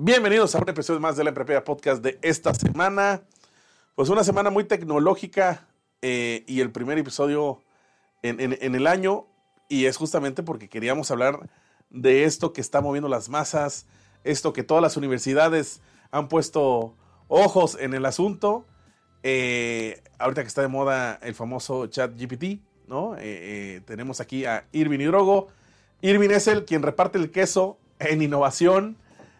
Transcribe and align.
Bienvenidos 0.00 0.54
a 0.54 0.58
un 0.58 0.68
episodio 0.68 1.00
más 1.00 1.16
del 1.16 1.32
MPP 1.32 1.64
Podcast 1.64 2.00
de 2.04 2.20
esta 2.22 2.54
semana. 2.54 3.22
Pues 3.96 4.08
una 4.10 4.22
semana 4.22 4.48
muy 4.48 4.62
tecnológica 4.62 5.66
eh, 6.02 6.44
y 6.46 6.60
el 6.60 6.70
primer 6.70 6.98
episodio 6.98 7.64
en, 8.22 8.52
el 8.62 8.86
año. 8.86 9.26
Y 9.68 9.86
es 9.86 9.96
justamente 9.96 10.44
porque 10.44 10.68
queríamos 10.68 11.10
hablar 11.10 11.50
de 11.90 12.22
esto 12.22 12.52
que 12.52 12.60
está 12.60 12.80
moviendo 12.80 13.08
las 13.08 13.28
masas, 13.28 13.86
esto 14.22 14.52
que 14.52 14.62
todas 14.62 14.82
las 14.82 14.96
universidades 14.96 15.80
han 16.12 16.28
puesto 16.28 16.94
ojos 17.26 17.76
en 17.80 17.92
el 17.92 18.06
asunto. 18.06 18.66
Eh, 19.24 20.00
ahorita 20.20 20.42
que 20.42 20.48
está 20.48 20.62
de 20.62 20.68
moda 20.68 21.18
el 21.22 21.34
famoso 21.34 21.88
chat 21.88 22.12
GPT, 22.16 22.60
¿no? 22.86 23.16
Eh, 23.18 23.82
tenemos 23.84 24.20
aquí 24.20 24.44
a 24.44 24.64
Irving 24.70 25.00
Hidrogo. 25.00 25.48
Irving 26.02 26.30
es 26.30 26.46
el 26.46 26.64
quien 26.66 26.82
reparte 26.82 27.18
el 27.18 27.32
queso 27.32 27.80
en 27.98 28.22
innovación, 28.22 28.96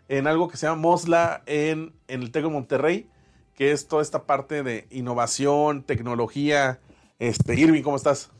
en 0.09 0.27
algo 0.27 0.49
que 0.49 0.57
se 0.57 0.67
llama 0.67 0.81
Mosla 0.81 1.43
en, 1.47 1.93
en 2.09 2.23
el 2.23 2.31
TEC 2.31 2.45
de 2.45 2.49
Monterrey, 2.49 3.07
que 3.55 3.73
es 3.73 3.87
toda 3.87 4.03
esta 4.03 4.25
parte 4.25 4.63
de 4.63 4.87
innovación, 4.91 5.83
tecnología. 5.83 6.81
Este, 7.19 7.55
Irving, 7.55 7.83
¿cómo 7.83 7.97
estás? 7.97 8.31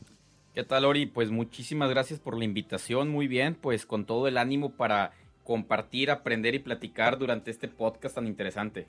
¿Qué 0.55 0.63
tal, 0.63 0.85
Ori? 0.85 1.05
Pues 1.05 1.29
muchísimas 1.29 1.89
gracias 1.89 2.19
por 2.19 2.37
la 2.37 2.43
invitación. 2.43 3.09
Muy 3.09 3.27
bien, 3.27 3.55
pues 3.55 3.85
con 3.85 4.05
todo 4.05 4.27
el 4.27 4.37
ánimo 4.37 4.71
para 4.71 5.11
compartir, 5.43 6.11
aprender 6.11 6.55
y 6.55 6.59
platicar 6.59 7.17
durante 7.17 7.51
este 7.51 7.67
podcast 7.67 8.15
tan 8.15 8.27
interesante. 8.27 8.87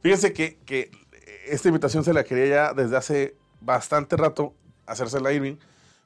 Fíjense 0.00 0.32
que, 0.32 0.58
que 0.64 0.90
esta 1.46 1.68
invitación 1.68 2.04
se 2.04 2.12
la 2.12 2.24
quería 2.24 2.46
ya 2.46 2.74
desde 2.74 2.96
hace 2.96 3.36
bastante 3.60 4.16
rato 4.16 4.54
hacérsela 4.86 5.30
a 5.30 5.32
Irving, 5.32 5.56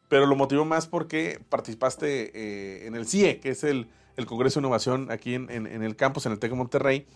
pero 0.08 0.26
lo 0.26 0.36
motivó 0.36 0.64
más 0.64 0.86
porque 0.86 1.40
participaste 1.48 2.30
eh, 2.34 2.86
en 2.86 2.94
el 2.94 3.06
CIE, 3.06 3.40
que 3.40 3.50
es 3.50 3.64
el, 3.64 3.88
el 4.18 4.26
Congreso 4.26 4.58
de 4.60 4.64
Innovación 4.66 5.10
aquí 5.10 5.34
en, 5.34 5.48
en- 5.50 5.82
el 5.82 5.96
campus, 5.96 6.26
en 6.26 6.32
el 6.32 6.38
TEC 6.38 6.52
Monterrey, 6.52 7.06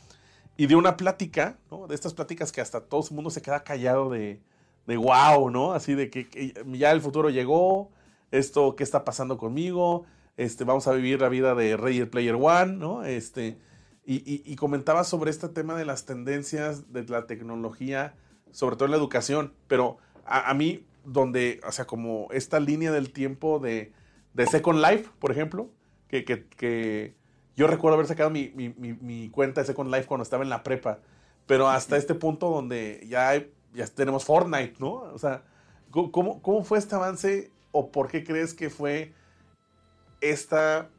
y 0.56 0.66
de 0.66 0.76
una 0.76 0.96
plática, 0.96 1.58
de 1.88 1.94
estas 1.94 2.14
pláticas 2.14 2.52
que 2.52 2.60
hasta 2.60 2.80
todo 2.80 3.04
el 3.08 3.14
mundo 3.14 3.30
se 3.30 3.42
queda 3.42 3.64
callado 3.64 4.08
de, 4.08 4.40
de 4.86 4.96
wow, 4.96 5.50
¿no? 5.50 5.72
Así 5.72 5.94
de 5.94 6.10
que, 6.10 6.54
ya 6.72 6.92
el 6.92 7.00
futuro 7.00 7.28
llegó, 7.30 7.90
esto, 8.30 8.76
¿qué 8.76 8.84
está 8.84 9.04
pasando 9.04 9.36
conmigo? 9.36 10.04
Este, 10.36 10.64
vamos 10.64 10.86
a 10.86 10.92
vivir 10.92 11.20
la 11.20 11.28
vida 11.28 11.54
de 11.54 11.76
Ready 11.76 12.04
Player 12.06 12.36
One, 12.36 12.74
¿no? 12.76 13.04
Este, 13.04 13.58
y 14.04 14.56
comentaba 14.56 15.04
sobre 15.04 15.30
este 15.30 15.48
tema 15.48 15.74
de 15.74 15.84
las 15.84 16.04
tendencias 16.06 16.92
de 16.92 17.04
la 17.04 17.26
tecnología, 17.26 18.14
sobre 18.50 18.76
todo 18.76 18.84
en 18.86 18.90
la 18.92 18.96
educación, 18.96 19.54
pero 19.68 19.98
a, 20.26 20.50
a 20.50 20.54
mí, 20.54 20.86
donde, 21.04 21.60
o 21.66 21.72
sea, 21.72 21.86
como 21.86 22.28
esta 22.30 22.60
línea 22.60 22.92
del 22.92 23.12
tiempo 23.12 23.58
de, 23.58 23.92
de 24.34 24.46
Second 24.46 24.80
Life, 24.84 25.10
por 25.18 25.30
ejemplo, 25.32 25.70
que, 26.12 26.24
que, 26.26 26.44
que 26.46 27.14
yo 27.56 27.66
recuerdo 27.66 27.94
haber 27.94 28.06
sacado 28.06 28.28
mi, 28.28 28.52
mi, 28.54 28.68
mi, 28.76 28.92
mi 28.92 29.30
cuenta 29.30 29.62
de 29.62 29.66
Second 29.66 29.90
Life 29.90 30.04
cuando 30.06 30.22
estaba 30.24 30.42
en 30.44 30.50
la 30.50 30.62
prepa, 30.62 30.98
pero 31.46 31.68
hasta 31.68 31.96
este 31.96 32.14
punto 32.14 32.50
donde 32.50 33.02
ya, 33.08 33.42
ya 33.72 33.86
tenemos 33.86 34.24
Fortnite, 34.26 34.74
¿no? 34.78 34.92
O 34.92 35.18
sea, 35.18 35.42
¿cómo- 35.90 36.12
¿cómo, 36.12 36.42
¿cómo 36.42 36.64
fue 36.64 36.78
este 36.78 36.94
avance 36.94 37.50
o 37.72 37.90
por 37.90 38.08
qué 38.08 38.24
crees 38.24 38.52
que 38.52 38.68
fue 38.68 39.14
esta 40.20 40.90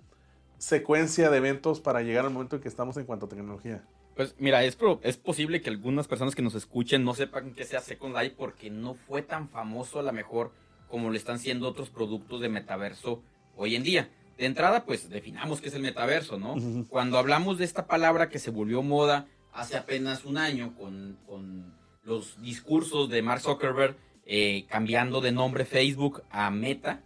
secuencia 0.57 1.29
de 1.29 1.38
eventos 1.38 1.79
para 1.79 2.01
llegar 2.01 2.25
al 2.25 2.31
momento 2.31 2.55
en 2.55 2.61
que 2.63 2.67
estamos 2.69 2.97
en 2.97 3.05
cuanto 3.05 3.27
a 3.27 3.29
tecnología? 3.29 3.83
Pues 4.15 4.35
mira, 4.39 4.63
es, 4.63 4.75
pro- 4.75 4.99
es 5.03 5.17
posible 5.17 5.61
que 5.61 5.69
algunas 5.69 6.07
personas 6.07 6.33
que 6.33 6.41
nos 6.41 6.55
escuchen 6.55 7.03
no 7.03 7.13
sepan 7.13 7.53
qué 7.53 7.65
sea 7.65 7.81
Second 7.81 8.15
Life 8.15 8.35
porque 8.35 8.71
no 8.71 8.95
fue 8.95 9.21
tan 9.21 9.47
famoso 9.49 9.99
a 9.99 10.03
lo 10.03 10.11
mejor 10.11 10.51
como 10.88 11.09
lo 11.11 11.15
están 11.15 11.38
siendo 11.38 11.67
otros 11.67 11.89
productos 11.91 12.41
de 12.41 12.49
metaverso 12.49 13.21
hoy 13.55 13.75
en 13.75 13.83
día. 13.83 14.09
De 14.38 14.45
entrada, 14.45 14.83
pues 14.85 15.09
definamos 15.09 15.61
qué 15.61 15.67
es 15.69 15.75
el 15.75 15.81
metaverso, 15.83 16.39
¿no? 16.39 16.55
Cuando 16.89 17.17
hablamos 17.17 17.57
de 17.59 17.66
esta 17.66 17.85
palabra 17.85 18.29
que 18.29 18.39
se 18.39 18.49
volvió 18.49 18.81
moda 18.81 19.27
hace 19.51 19.77
apenas 19.77 20.25
un 20.25 20.38
año 20.38 20.73
con, 20.75 21.17
con 21.27 21.73
los 22.03 22.41
discursos 22.41 23.09
de 23.09 23.21
Mark 23.21 23.41
Zuckerberg 23.41 23.95
eh, 24.25 24.66
cambiando 24.69 25.21
de 25.21 25.31
nombre 25.31 25.66
Facebook 25.66 26.23
a 26.31 26.49
Meta, 26.49 27.01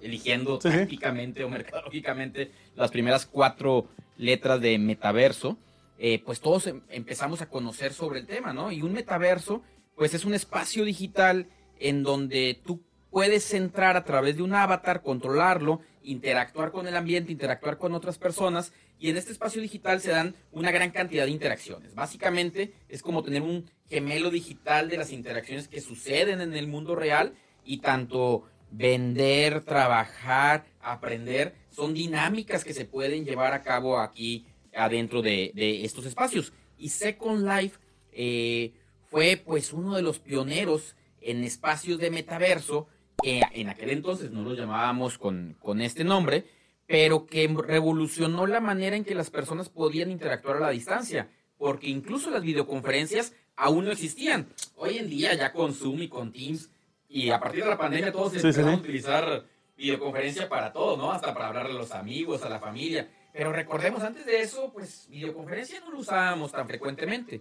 eligiendo 0.00 0.60
Sí, 0.60 0.70
sí. 0.70 0.76
tácticamente 0.78 1.42
o 1.42 1.48
mercadológicamente 1.48 2.52
las 2.76 2.90
primeras 2.92 3.26
cuatro 3.26 3.88
letras 4.16 4.60
de 4.60 4.78
metaverso, 4.78 5.58
eh, 5.98 6.22
pues 6.24 6.40
todos 6.40 6.68
em- 6.68 6.82
empezamos 6.90 7.42
a 7.42 7.48
conocer 7.48 7.92
sobre 7.92 8.20
el 8.20 8.26
tema, 8.26 8.52
¿no? 8.52 8.70
Y 8.70 8.82
un 8.82 8.92
metaverso, 8.92 9.62
pues 9.96 10.14
es 10.14 10.24
un 10.24 10.34
espacio 10.34 10.84
digital 10.84 11.48
en 11.80 12.04
donde 12.04 12.60
tú 12.64 12.80
puedes 13.10 13.52
entrar 13.54 13.96
a 13.96 14.04
través 14.04 14.36
de 14.36 14.42
un 14.42 14.54
avatar, 14.54 15.02
controlarlo, 15.02 15.80
interactuar 16.10 16.72
con 16.72 16.88
el 16.88 16.96
ambiente, 16.96 17.32
interactuar 17.32 17.78
con 17.78 17.94
otras 17.94 18.18
personas, 18.18 18.72
y 18.98 19.10
en 19.10 19.16
este 19.16 19.32
espacio 19.32 19.60
digital 19.60 20.00
se 20.00 20.10
dan 20.10 20.34
una 20.50 20.70
gran 20.70 20.90
cantidad 20.90 21.24
de 21.24 21.30
interacciones. 21.30 21.94
Básicamente 21.94 22.72
es 22.88 23.02
como 23.02 23.22
tener 23.22 23.42
un 23.42 23.70
gemelo 23.88 24.30
digital 24.30 24.88
de 24.88 24.96
las 24.96 25.12
interacciones 25.12 25.68
que 25.68 25.80
suceden 25.80 26.40
en 26.40 26.54
el 26.54 26.66
mundo 26.66 26.94
real 26.94 27.34
y 27.64 27.78
tanto 27.78 28.44
vender, 28.70 29.62
trabajar, 29.62 30.66
aprender, 30.80 31.54
son 31.70 31.94
dinámicas 31.94 32.64
que 32.64 32.74
se 32.74 32.84
pueden 32.84 33.24
llevar 33.24 33.52
a 33.52 33.62
cabo 33.62 33.98
aquí 33.98 34.46
adentro 34.74 35.22
de, 35.22 35.52
estos 35.84 36.06
espacios. 36.06 36.52
Y 36.78 36.88
Second 36.88 37.46
Life 37.46 37.78
eh, 38.12 38.72
fue 39.10 39.36
pues 39.36 39.72
uno 39.72 39.94
de 39.94 40.02
los 40.02 40.18
pioneros 40.18 40.96
en 41.20 41.44
espacios 41.44 41.98
de 41.98 42.10
metaverso, 42.10 42.88
que 43.22 43.42
en 43.52 43.68
aquel 43.68 43.90
entonces 43.90 44.30
no 44.30 44.42
lo 44.42 44.54
llamábamos 44.54 45.18
con, 45.18 45.56
con 45.60 45.80
este 45.80 46.04
nombre, 46.04 46.44
pero 46.86 47.26
que 47.26 47.46
revolucionó 47.48 48.46
la 48.46 48.60
manera 48.60 48.96
en 48.96 49.04
que 49.04 49.14
las 49.14 49.30
personas 49.30 49.68
podían 49.68 50.10
interactuar 50.10 50.56
a 50.56 50.60
la 50.60 50.70
distancia, 50.70 51.28
porque 51.58 51.88
incluso 51.88 52.30
las 52.30 52.42
videoconferencias 52.42 53.34
aún 53.56 53.84
no 53.84 53.90
existían. 53.90 54.48
Hoy 54.76 54.98
en 54.98 55.10
día 55.10 55.34
ya 55.34 55.52
con 55.52 55.74
Zoom 55.74 56.02
y 56.02 56.08
con 56.08 56.32
Teams, 56.32 56.70
y 57.08 57.30
a 57.30 57.40
partir 57.40 57.64
de 57.64 57.70
la 57.70 57.78
pandemia 57.78 58.12
todos 58.12 58.32
Sí, 58.32 58.38
empezaron 58.38 58.70
sí. 58.70 58.76
a 58.76 58.80
utilizar 58.80 59.44
videoconferencia 59.76 60.48
para 60.48 60.72
todo, 60.72 60.96
¿no? 60.96 61.10
Hasta 61.12 61.34
para 61.34 61.48
hablarle 61.48 61.72
a 61.72 61.78
los 61.78 61.92
amigos, 61.92 62.42
a 62.42 62.48
la 62.48 62.58
familia. 62.60 63.08
Pero 63.32 63.52
recordemos, 63.52 64.02
antes 64.02 64.26
de 64.26 64.40
eso, 64.40 64.72
pues 64.72 65.06
videoconferencia 65.10 65.80
no 65.80 65.90
lo 65.90 65.98
usábamos 65.98 66.52
tan 66.52 66.66
frecuentemente. 66.66 67.40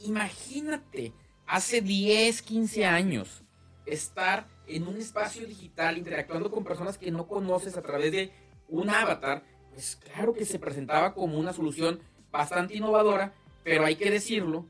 Imagínate, 0.00 1.12
hace 1.46 1.80
10, 1.80 2.42
15 2.42 2.84
años, 2.86 3.42
estar 3.86 4.46
en 4.68 4.86
un 4.86 4.96
espacio 4.96 5.46
digital 5.46 5.98
interactuando 5.98 6.50
con 6.50 6.64
personas 6.64 6.98
que 6.98 7.10
no 7.10 7.26
conoces 7.26 7.76
a 7.76 7.82
través 7.82 8.12
de 8.12 8.32
un 8.68 8.90
avatar, 8.90 9.42
pues 9.72 9.96
claro 9.96 10.32
que 10.34 10.44
se 10.44 10.58
presentaba 10.58 11.14
como 11.14 11.38
una 11.38 11.52
solución 11.52 12.00
bastante 12.30 12.76
innovadora, 12.76 13.32
pero 13.64 13.84
hay 13.84 13.96
que 13.96 14.10
decirlo, 14.10 14.66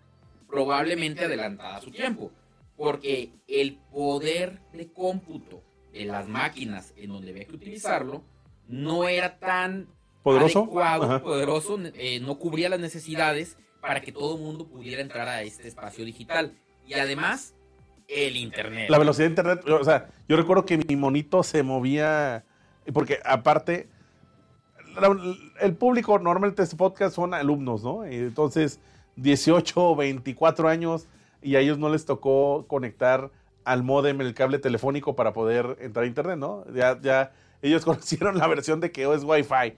probablemente 0.48 1.24
adelantada 1.24 1.76
a 1.76 1.80
su 1.80 1.90
tiempo, 1.90 2.30
porque 2.76 3.32
el 3.48 3.76
poder 3.90 4.60
de 4.72 4.92
cómputo 4.92 5.62
de 5.92 6.04
las 6.04 6.28
máquinas 6.28 6.92
en 6.96 7.10
donde 7.10 7.30
había 7.30 7.44
que 7.46 7.56
utilizarlo 7.56 8.22
no 8.68 9.08
era 9.08 9.38
tan 9.38 9.88
¿Poderoso? 10.22 10.60
adecuado, 10.60 11.04
Ajá. 11.04 11.22
poderoso, 11.22 11.78
eh, 11.94 12.20
no 12.20 12.38
cubría 12.38 12.68
las 12.68 12.80
necesidades 12.80 13.56
para 13.80 14.00
que 14.00 14.12
todo 14.12 14.36
el 14.36 14.42
mundo 14.42 14.68
pudiera 14.68 15.00
entrar 15.00 15.28
a 15.28 15.42
este 15.42 15.68
espacio 15.68 16.04
digital. 16.04 16.56
Y 16.86 16.94
además, 16.94 17.54
el 18.08 18.36
Internet. 18.36 18.88
La 18.90 18.98
velocidad 18.98 19.26
de 19.26 19.30
internet, 19.30 19.68
o 19.68 19.84
sea, 19.84 20.08
yo 20.28 20.36
recuerdo 20.36 20.64
que 20.64 20.78
mi 20.78 20.96
monito 20.96 21.42
se 21.42 21.62
movía, 21.62 22.44
porque 22.92 23.20
aparte, 23.24 23.88
la- 25.00 25.16
el 25.60 25.74
público 25.76 26.18
normalmente 26.18 26.62
de 26.62 26.64
este 26.64 26.76
podcast 26.76 27.14
son 27.14 27.34
alumnos, 27.34 27.82
¿no? 27.84 28.04
Entonces, 28.04 28.80
18 29.16 29.90
o 29.90 29.94
24 29.96 30.68
años, 30.68 31.06
y 31.42 31.56
a 31.56 31.60
ellos 31.60 31.78
no 31.78 31.88
les 31.88 32.04
tocó 32.04 32.64
conectar 32.66 33.30
al 33.64 33.82
modem 33.82 34.20
el 34.22 34.34
cable 34.34 34.58
telefónico 34.58 35.14
para 35.14 35.32
poder 35.32 35.76
entrar 35.80 36.04
a 36.04 36.08
internet, 36.08 36.38
¿no? 36.38 36.64
Ya, 36.74 36.98
ya 37.00 37.32
ellos 37.62 37.84
conocieron 37.84 38.38
la 38.38 38.46
versión 38.46 38.80
de 38.80 38.90
que 38.90 39.02
es 39.12 39.22
Wi-Fi. 39.24 39.74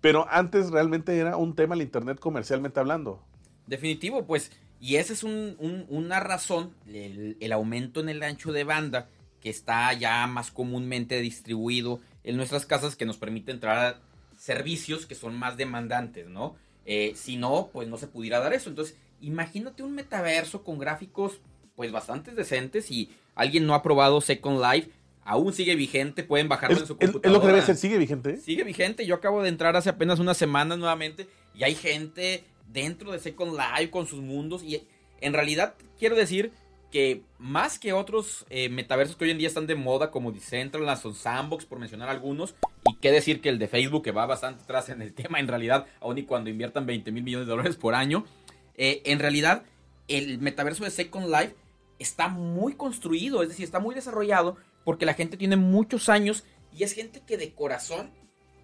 Pero 0.00 0.26
antes 0.30 0.70
realmente 0.70 1.16
era 1.18 1.36
un 1.36 1.54
tema 1.54 1.74
el 1.74 1.82
internet 1.82 2.18
comercialmente 2.18 2.80
hablando. 2.80 3.22
Definitivo, 3.66 4.24
pues, 4.26 4.50
Y 4.84 4.96
esa 4.96 5.14
es 5.14 5.24
una 5.24 6.20
razón, 6.20 6.74
el, 6.86 7.38
el, 7.40 7.52
aumento 7.52 8.00
en 8.00 8.10
el 8.10 8.22
ancho 8.22 8.52
de 8.52 8.64
banda 8.64 9.08
que 9.40 9.48
está 9.48 9.90
ya 9.94 10.26
más 10.26 10.50
comúnmente 10.50 11.22
distribuido 11.22 12.00
en 12.22 12.36
nuestras 12.36 12.66
casas 12.66 12.94
que 12.94 13.06
nos 13.06 13.16
permite 13.16 13.50
entrar 13.50 13.78
a 13.78 14.00
servicios 14.38 15.06
que 15.06 15.14
son 15.14 15.38
más 15.38 15.56
demandantes, 15.56 16.28
¿no? 16.28 16.56
Eh, 16.84 17.14
si 17.16 17.38
no, 17.38 17.70
pues 17.72 17.88
no 17.88 17.96
se 17.96 18.08
pudiera 18.08 18.40
dar 18.40 18.52
eso. 18.52 18.68
Entonces, 18.68 18.98
imagínate 19.22 19.82
un 19.82 19.94
metaverso 19.94 20.62
con 20.64 20.78
gráficos 20.78 21.40
pues 21.76 21.90
bastante 21.90 22.32
decentes 22.32 22.90
y 22.90 23.10
alguien 23.34 23.66
no 23.66 23.72
ha 23.72 23.82
probado 23.82 24.20
Second 24.20 24.60
Life, 24.60 24.90
aún 25.22 25.54
sigue 25.54 25.76
vigente, 25.76 26.24
pueden 26.24 26.50
bajarlo 26.50 26.80
en 26.80 26.86
su 26.86 26.98
computadora. 26.98 27.26
Es 27.26 27.32
lo 27.32 27.40
que 27.40 27.46
debe 27.46 27.62
ser, 27.62 27.76
sigue 27.78 27.96
vigente. 27.96 28.36
Sigue 28.36 28.64
vigente, 28.64 29.06
yo 29.06 29.14
acabo 29.14 29.42
de 29.42 29.48
entrar 29.48 29.76
hace 29.76 29.88
apenas 29.88 30.18
unas 30.18 30.36
semanas 30.36 30.76
nuevamente 30.76 31.26
y 31.54 31.62
hay 31.64 31.74
gente 31.74 32.44
dentro 32.66 33.12
de 33.12 33.18
Second 33.18 33.52
Life 33.52 33.90
con 33.90 34.06
sus 34.06 34.20
mundos 34.20 34.62
y 34.62 34.86
en 35.20 35.32
realidad 35.32 35.74
quiero 35.98 36.16
decir 36.16 36.52
que 36.90 37.22
más 37.38 37.78
que 37.78 37.92
otros 37.92 38.46
eh, 38.50 38.68
metaversos 38.68 39.16
que 39.16 39.24
hoy 39.24 39.30
en 39.32 39.38
día 39.38 39.48
están 39.48 39.66
de 39.66 39.74
moda 39.74 40.10
como 40.10 40.30
Decentraland 40.30 41.06
o 41.06 41.12
Sandbox 41.12 41.64
por 41.64 41.78
mencionar 41.78 42.08
algunos 42.08 42.54
y 42.88 42.96
qué 42.96 43.10
decir 43.10 43.40
que 43.40 43.48
el 43.48 43.58
de 43.58 43.66
Facebook 43.68 44.04
que 44.04 44.12
va 44.12 44.26
bastante 44.26 44.62
atrás 44.62 44.88
en 44.88 45.02
el 45.02 45.12
tema 45.14 45.40
en 45.40 45.48
realidad 45.48 45.86
aun 46.00 46.18
y 46.18 46.22
cuando 46.22 46.50
inviertan 46.50 46.86
20 46.86 47.10
mil 47.12 47.24
millones 47.24 47.46
de 47.46 47.50
dólares 47.50 47.76
por 47.76 47.94
año 47.94 48.24
eh, 48.76 49.02
en 49.06 49.18
realidad 49.18 49.64
el 50.08 50.38
metaverso 50.38 50.84
de 50.84 50.90
Second 50.90 51.28
Life 51.28 51.54
está 51.98 52.28
muy 52.28 52.74
construido, 52.74 53.42
es 53.42 53.48
decir, 53.48 53.64
está 53.64 53.78
muy 53.78 53.94
desarrollado 53.94 54.56
porque 54.84 55.06
la 55.06 55.14
gente 55.14 55.36
tiene 55.36 55.56
muchos 55.56 56.08
años 56.08 56.44
y 56.76 56.82
es 56.82 56.92
gente 56.92 57.22
que 57.26 57.36
de 57.36 57.54
corazón 57.54 58.10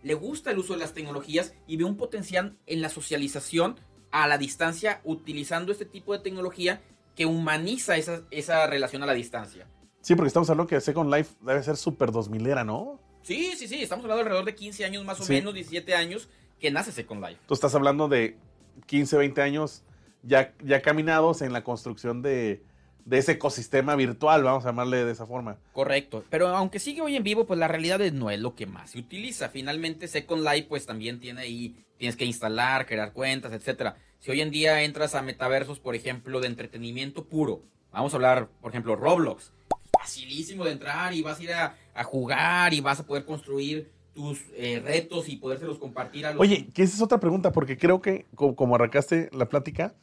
le 0.02 0.14
gusta 0.14 0.50
el 0.50 0.58
uso 0.58 0.74
de 0.74 0.80
las 0.80 0.94
tecnologías 0.94 1.54
y 1.66 1.76
ve 1.76 1.84
un 1.84 1.96
potencial 1.96 2.56
en 2.66 2.80
la 2.80 2.88
socialización 2.88 3.76
a 4.10 4.26
la 4.26 4.38
distancia 4.38 5.00
utilizando 5.04 5.72
este 5.72 5.84
tipo 5.84 6.12
de 6.12 6.20
tecnología 6.20 6.80
que 7.14 7.26
humaniza 7.26 7.96
esa, 7.96 8.22
esa 8.30 8.66
relación 8.66 9.02
a 9.02 9.06
la 9.06 9.12
distancia. 9.12 9.66
Sí, 10.00 10.14
porque 10.14 10.28
estamos 10.28 10.48
hablando 10.48 10.68
que 10.68 10.80
Second 10.80 11.12
Life 11.12 11.34
debe 11.40 11.62
ser 11.62 11.76
súper 11.76 12.10
2000 12.10 12.46
era, 12.46 12.64
¿no? 12.64 12.98
Sí, 13.22 13.52
sí, 13.56 13.68
sí, 13.68 13.82
estamos 13.82 14.04
hablando 14.04 14.24
de 14.24 14.28
alrededor 14.28 14.46
de 14.46 14.54
15 14.54 14.84
años 14.84 15.04
más 15.04 15.20
o 15.20 15.26
menos, 15.26 15.52
17 15.52 15.94
años 15.94 16.28
que 16.58 16.70
nace 16.70 16.92
Second 16.92 17.22
Life. 17.22 17.40
Tú 17.46 17.54
estás 17.54 17.74
hablando 17.74 18.08
de 18.08 18.38
15, 18.86 19.18
20 19.18 19.42
años 19.42 19.82
ya, 20.22 20.54
ya 20.64 20.80
caminados 20.80 21.42
en 21.42 21.52
la 21.52 21.62
construcción 21.62 22.22
de, 22.22 22.62
de 23.04 23.18
ese 23.18 23.32
ecosistema 23.32 23.96
virtual, 23.96 24.42
vamos 24.42 24.64
a 24.64 24.68
llamarle 24.68 25.04
de 25.04 25.12
esa 25.12 25.26
forma. 25.26 25.58
Correcto, 25.72 26.24
pero 26.30 26.48
aunque 26.48 26.78
sigue 26.78 27.00
hoy 27.00 27.16
en 27.16 27.22
vivo, 27.22 27.46
pues 27.46 27.58
la 27.58 27.68
realidad 27.68 27.98
no 28.12 28.30
es 28.30 28.40
lo 28.40 28.54
que 28.54 28.66
más 28.66 28.90
se 28.90 28.98
utiliza. 28.98 29.48
Finalmente 29.48 30.08
Second 30.08 30.44
Life 30.44 30.66
pues 30.68 30.86
también 30.86 31.20
tiene 31.20 31.42
ahí, 31.42 31.76
tienes 31.98 32.16
que 32.16 32.24
instalar, 32.24 32.86
crear 32.86 33.12
cuentas, 33.12 33.52
etcétera. 33.52 33.96
Si 34.20 34.30
hoy 34.30 34.40
en 34.42 34.50
día 34.50 34.82
entras 34.82 35.14
a 35.14 35.22
metaversos, 35.22 35.80
por 35.80 35.94
ejemplo, 35.94 36.40
de 36.40 36.48
entretenimiento 36.48 37.24
puro, 37.24 37.62
vamos 37.90 38.12
a 38.12 38.16
hablar, 38.16 38.48
por 38.60 38.70
ejemplo, 38.70 38.94
Roblox, 38.94 39.52
facilísimo 39.98 40.64
de 40.64 40.72
entrar 40.72 41.14
y 41.14 41.22
vas 41.22 41.40
a 41.40 41.42
ir 41.42 41.52
a, 41.52 41.76
jugar 42.04 42.72
y 42.72 42.80
vas 42.80 43.00
a 43.00 43.06
poder 43.06 43.24
construir 43.24 43.90
tus 44.14 44.40
eh, 44.54 44.82
retos 44.84 45.28
y 45.28 45.36
podérselos 45.36 45.78
compartir 45.78 46.26
a 46.26 46.32
los... 46.32 46.40
Oye, 46.40 46.68
que 46.72 46.82
esa 46.82 46.96
es 46.96 47.02
otra 47.02 47.20
pregunta, 47.20 47.52
porque 47.52 47.76
creo 47.76 48.00
que, 48.00 48.26
como, 48.34 48.56
como 48.56 48.74
arrancaste 48.74 49.28
la 49.32 49.48
plática, 49.48 49.94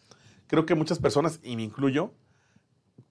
creo 0.47 0.65
que 0.65 0.75
muchas 0.75 0.99
personas, 0.99 1.39
y 1.43 1.55
me 1.55 1.63
incluyo, 1.63 2.13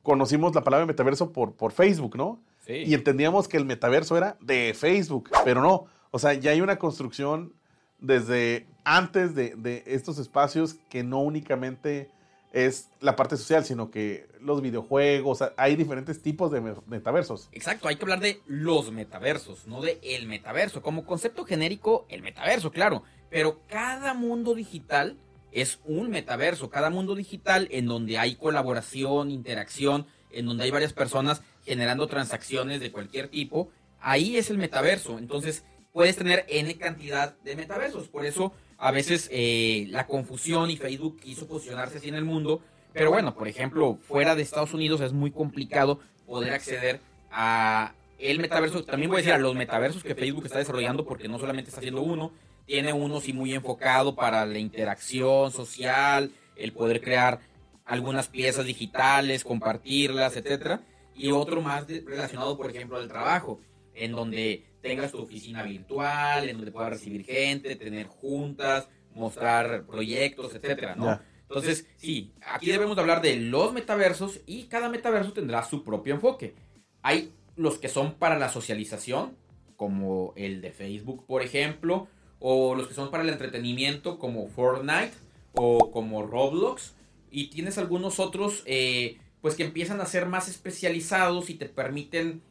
conocimos 0.06 0.54
la 0.54 0.62
palabra 0.62 0.86
metaverso 0.86 1.32
por, 1.32 1.56
por 1.56 1.72
Facebook, 1.72 2.16
¿no? 2.16 2.40
Sí. 2.64 2.84
Y 2.86 2.94
entendíamos 2.94 3.48
que 3.48 3.56
el 3.56 3.64
metaverso 3.64 4.16
era 4.16 4.36
de 4.40 4.72
Facebook, 4.72 5.30
pero 5.44 5.60
no. 5.60 5.86
O 6.12 6.20
sea, 6.20 6.32
ya 6.34 6.52
hay 6.52 6.60
una 6.60 6.78
construcción 6.78 7.52
desde 7.98 8.68
antes 8.84 9.34
de, 9.34 9.82
estos 9.84 10.18
espacios 10.18 10.74
que 10.88 11.02
no 11.02 11.18
únicamente 11.18 12.08
es 12.52 12.88
la 13.00 13.16
parte 13.16 13.36
social, 13.36 13.64
sino 13.64 13.90
que 13.90 14.28
los 14.40 14.62
videojuegos, 14.62 15.42
hay 15.56 15.74
diferentes 15.74 16.22
tipos 16.22 16.52
de 16.52 16.60
metaversos. 16.86 17.48
Exacto, 17.50 17.88
hay 17.88 17.96
que 17.96 18.04
hablar 18.04 18.20
de 18.20 18.40
los 18.46 18.92
metaversos, 18.92 19.66
no 19.66 19.82
de 19.82 19.98
el 20.04 20.28
metaverso. 20.28 20.82
Como 20.82 21.04
concepto 21.04 21.44
genérico, 21.44 22.06
el 22.08 22.22
metaverso, 22.22 22.70
claro. 22.70 23.02
Pero 23.28 23.60
cada 23.66 24.14
mundo 24.14 24.54
digital 24.54 25.18
es 25.56 25.80
un 25.86 26.10
metaverso, 26.10 26.68
cada 26.68 26.90
mundo 26.90 27.14
digital 27.14 27.66
en 27.70 27.86
donde 27.86 28.18
hay 28.18 28.34
colaboración, 28.34 29.30
interacción, 29.30 30.06
en 30.30 30.44
donde 30.44 30.64
hay 30.64 30.70
varias 30.70 30.92
personas 30.92 31.40
generando 31.64 32.06
transacciones 32.08 32.78
de 32.80 32.92
cualquier 32.92 33.28
tipo, 33.28 33.70
ahí 33.98 34.36
es 34.36 34.50
el 34.50 34.58
metaverso. 34.58 35.18
Entonces 35.18 35.64
puedes 35.92 36.14
tener 36.14 36.44
n 36.50 36.76
cantidad 36.76 37.38
de 37.38 37.56
metaversos. 37.56 38.08
Por 38.08 38.26
eso 38.26 38.52
a 38.76 38.90
veces 38.90 39.30
eh, 39.32 39.86
la 39.88 40.06
confusión 40.06 40.70
y 40.70 40.76
Facebook 40.76 41.20
quiso 41.20 41.48
posicionarse 41.48 41.96
así 41.96 42.10
en 42.10 42.16
el 42.16 42.24
mundo. 42.26 42.60
Pero 42.92 43.10
bueno, 43.10 43.34
por 43.34 43.48
ejemplo, 43.48 43.98
fuera 44.06 44.34
de 44.34 44.42
Estados 44.42 44.74
Unidos 44.74 45.00
es 45.00 45.14
muy 45.14 45.30
complicado 45.30 46.00
poder 46.26 46.52
acceder 46.52 47.00
a 47.30 47.94
el 48.18 48.40
metaverso. 48.40 48.84
También 48.84 49.08
voy 49.08 49.16
a 49.16 49.20
decir 49.20 49.32
a 49.32 49.38
los 49.38 49.54
metaversos 49.54 50.04
que 50.04 50.14
Facebook 50.14 50.44
está 50.44 50.58
desarrollando 50.58 51.06
porque 51.06 51.28
no 51.28 51.38
solamente 51.38 51.70
está 51.70 51.80
haciendo 51.80 52.02
uno, 52.02 52.32
tiene 52.66 52.92
uno 52.92 53.20
sí 53.20 53.32
muy 53.32 53.54
enfocado 53.54 54.14
para 54.14 54.44
la 54.44 54.58
interacción 54.58 55.52
social, 55.52 56.32
el 56.56 56.72
poder 56.72 57.00
crear 57.00 57.40
algunas 57.84 58.28
piezas 58.28 58.66
digitales, 58.66 59.44
compartirlas, 59.44 60.36
etcétera, 60.36 60.82
y 61.14 61.30
otro 61.30 61.62
más 61.62 61.86
relacionado, 61.86 62.56
por 62.56 62.68
ejemplo, 62.70 62.96
al 62.96 63.08
trabajo, 63.08 63.60
en 63.94 64.12
donde 64.12 64.66
tengas 64.82 65.12
tu 65.12 65.18
oficina 65.18 65.62
virtual, 65.62 66.48
en 66.48 66.56
donde 66.56 66.72
puedas 66.72 66.90
recibir 66.90 67.24
gente, 67.24 67.76
tener 67.76 68.06
juntas, 68.06 68.88
mostrar 69.14 69.86
proyectos, 69.86 70.54
etcétera, 70.54 70.94
¿no? 70.94 71.18
Entonces, 71.48 71.86
sí, 71.96 72.32
aquí 72.44 72.70
debemos 72.70 72.98
hablar 72.98 73.22
de 73.22 73.36
los 73.36 73.72
metaversos 73.72 74.40
y 74.46 74.64
cada 74.64 74.88
metaverso 74.88 75.32
tendrá 75.32 75.62
su 75.62 75.84
propio 75.84 76.14
enfoque. 76.14 76.54
Hay 77.02 77.32
los 77.54 77.78
que 77.78 77.88
son 77.88 78.14
para 78.14 78.38
la 78.38 78.48
socialización, 78.48 79.36
como 79.76 80.32
el 80.36 80.60
de 80.60 80.72
Facebook, 80.72 81.24
por 81.26 81.42
ejemplo, 81.42 82.08
o 82.40 82.74
los 82.74 82.88
que 82.88 82.94
son 82.94 83.10
para 83.10 83.22
el 83.22 83.30
entretenimiento 83.30 84.18
como 84.18 84.48
Fortnite 84.48 85.12
o 85.54 85.90
como 85.90 86.22
Roblox 86.22 86.94
y 87.30 87.48
tienes 87.48 87.78
algunos 87.78 88.20
otros 88.20 88.62
eh, 88.66 89.18
pues 89.40 89.54
que 89.54 89.64
empiezan 89.64 90.00
a 90.00 90.06
ser 90.06 90.26
más 90.26 90.48
especializados 90.48 91.50
y 91.50 91.54
te 91.54 91.66
permiten 91.66 92.42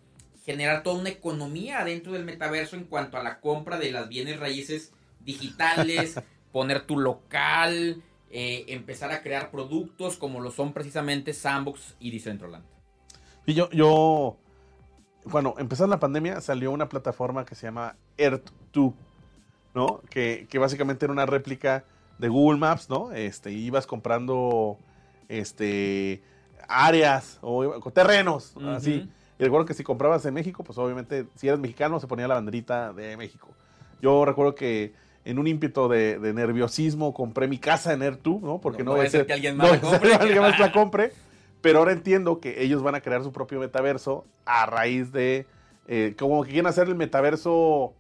generar 0.46 0.84
toda 0.84 1.00
una 1.00 1.10
economía 1.10 1.84
dentro 1.84 2.14
del 2.14 2.24
metaverso 2.24 2.76
en 2.76 2.86
cuanto 2.86 3.18
a 3.18 3.24
la 3.24 3.40
compra 3.40 3.80
de 3.80 3.92
las 3.92 4.08
bienes 4.08 4.40
raíces 4.40 4.94
digitales, 5.22 6.20
poner 6.52 6.86
tu 6.86 7.00
local, 7.00 8.02
eh, 8.30 8.66
empezar 8.68 9.12
a 9.12 9.24
crear 9.24 9.50
productos 9.50 10.18
como 10.18 10.40
lo 10.40 10.52
son 10.52 10.72
precisamente 10.72 11.34
Sandbox 11.34 11.96
y 12.00 12.12
Decentraland. 12.12 12.64
Y 13.48 13.54
yo, 13.54 13.70
yo, 13.72 14.38
bueno, 15.26 15.56
empezando 15.58 15.96
la 15.96 16.00
pandemia 16.00 16.42
salió 16.42 16.72
una 16.72 16.90
plataforma 16.90 17.46
que 17.46 17.56
se 17.56 17.68
llama 17.68 17.96
Earth2 18.18 18.94
¿no? 19.76 20.02
Que, 20.10 20.48
básicamente 20.58 21.06
era 21.06 21.12
una 21.12 21.26
réplica 21.26 21.84
de 22.18 22.30
Google 22.30 22.58
Maps, 22.58 22.90
¿no? 22.90 23.12
Este, 23.12 23.52
ibas 23.52 23.86
comprando 23.86 24.80
este, 25.28 26.24
áreas 26.68 27.38
o 27.42 27.92
terrenos, 27.94 28.56
así. 28.70 29.10
Y 29.38 29.44
recuerdo 29.44 29.66
que 29.66 29.74
si 29.74 29.84
comprabas 29.84 30.26
en 30.26 30.34
México, 30.34 30.64
pues 30.64 30.78
obviamente, 30.78 31.28
si 31.36 31.48
eras 31.48 31.60
mexicano, 31.60 32.00
se 32.00 32.08
ponía 32.08 32.28
la 32.28 32.36
banderita 32.36 32.94
de 32.94 33.18
México. 33.18 33.50
Yo 34.02 34.24
recuerdo 34.24 34.56
que 34.56 34.94
en 35.26 35.40
un 35.40 35.48
ímpetu 35.48 35.90
de, 35.90 36.18
nerviosismo 36.34 37.14
compré 37.14 37.48
mi 37.48 37.58
casa 37.58 37.92
en 37.94 38.02
Air2, 38.02 38.42
¿no? 38.42 38.62
Porque 38.62 38.84
no, 38.84 38.96
no 38.96 39.10
ser 39.10 39.26
que 39.26 39.34
alguien 39.34 39.58
más, 39.58 39.72
la, 39.72 39.82
compre. 39.82 40.14
alguien 40.14 40.40
más 40.40 40.60
la 40.60 40.72
compre. 40.72 41.12
Pero 41.62 41.80
ahora 41.80 41.92
entiendo 41.92 42.40
que 42.40 42.64
ellos 42.64 42.82
van 42.84 42.96
a 42.96 43.02
crear 43.02 43.24
su 43.24 43.34
propio 43.34 43.60
metaverso 43.60 44.26
a 44.46 44.66
raíz 44.68 45.12
de. 45.12 45.48
Eh, 45.88 46.16
como 46.18 46.44
que 46.44 46.52
quieren 46.52 46.68
hacer 46.68 46.88
el 46.88 46.96
metaverso 46.96 47.94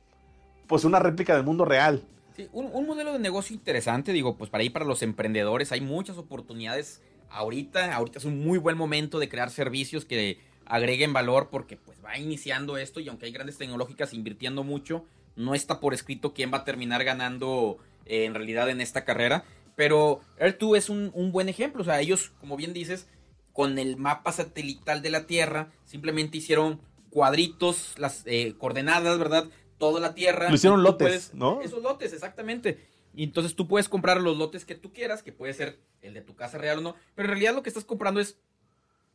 pues 0.67 0.84
una 0.84 1.00
réplica 1.00 1.36
del 1.36 1.43
mundo 1.43 1.65
real. 1.65 2.03
Sí, 2.36 2.50
un, 2.51 2.86
modelo 2.86 3.13
de 3.13 3.19
negocio 3.19 3.55
interesante, 3.55 4.12
digo, 4.12 4.36
pues 4.36 4.50
para 4.50 4.63
ir 4.63 4.74
para 4.74 4.86
los 4.86 5.01
emprendedores 5.01 5.72
hay 5.72 5.81
muchas 5.81 6.17
oportunidades 6.17 7.01
ahorita, 7.29 7.95
ahorita 7.95 8.19
es 8.19 8.25
un 8.25 8.43
muy 8.43 8.57
buen 8.57 8.77
momento 8.77 9.19
de 9.19 9.29
crear 9.29 9.50
servicios 9.50 10.03
que 10.03 10.39
agreguen 10.65 11.13
valor 11.13 11.50
porque 11.50 11.77
pues 11.77 11.98
va 12.03 12.17
iniciando 12.17 12.77
esto 12.77 13.00
y 13.00 13.07
aunque 13.07 13.27
hay 13.27 13.31
grandes 13.31 13.57
tecnológicas 13.57 14.13
invirtiendo 14.13 14.63
mucho, 14.63 15.05
no 15.36 15.55
está 15.55 15.79
por 15.79 15.93
escrito 15.93 16.34
quién 16.34 16.51
va 16.51 16.60
a 16.60 16.63
terminar 16.65 17.03
ganando 17.03 17.77
eh, 18.05 18.25
en 18.25 18.34
realidad 18.34 18.69
en 18.69 18.81
esta 18.81 19.05
carrera, 19.05 19.45
pero 19.75 20.22
Air2 20.39 20.77
es 20.77 20.89
un, 20.89 21.31
buen 21.31 21.50
ejemplo, 21.50 21.81
o 21.81 21.86
sea, 21.86 22.01
ellos, 22.01 22.31
como 22.39 22.57
bien 22.57 22.74
dices, 22.74 23.07
con 23.53 23.77
el 23.77 23.98
mapa 23.98 24.31
satelital 24.31 25.01
de 25.01 25.10
la 25.10 25.25
Tierra, 25.25 25.69
simplemente 25.86 26.38
hicieron 26.38 26.81
cuadritos, 27.10 27.93
las 27.98 28.24
eh, 28.25 28.55
coordenadas, 28.57 29.17
¿verdad? 29.17 29.45
Toda 29.77 30.00
la 30.00 30.13
tierra. 30.13 30.50
Lo 30.50 30.55
hicieron 30.55 30.84
lotes, 30.84 31.34
¿no? 31.34 31.62
Esos 31.62 31.82
lotes, 31.82 32.13
exactamente. 32.13 32.88
Y 33.13 33.24
entonces 33.24 33.55
tú 33.55 33.67
puedes 33.67 33.88
comprar 33.88 34.20
los 34.20 34.38
lotes 34.38 34.65
que 34.65 34.75
tú 34.75 34.91
quieras, 34.91 35.24
que 35.24 35.32
puede 35.32 35.53
ser 35.53 35.79
el 36.01 36.13
de 36.13 36.22
tu 36.22 36.36
casa 36.36 36.58
real 36.58 36.79
o 36.79 36.82
no, 36.82 36.96
pero 37.15 37.27
en 37.27 37.32
realidad 37.32 37.55
lo 37.55 37.63
que 37.63 37.70
estás 37.70 37.86
comprando 37.86 38.20
es 38.20 38.38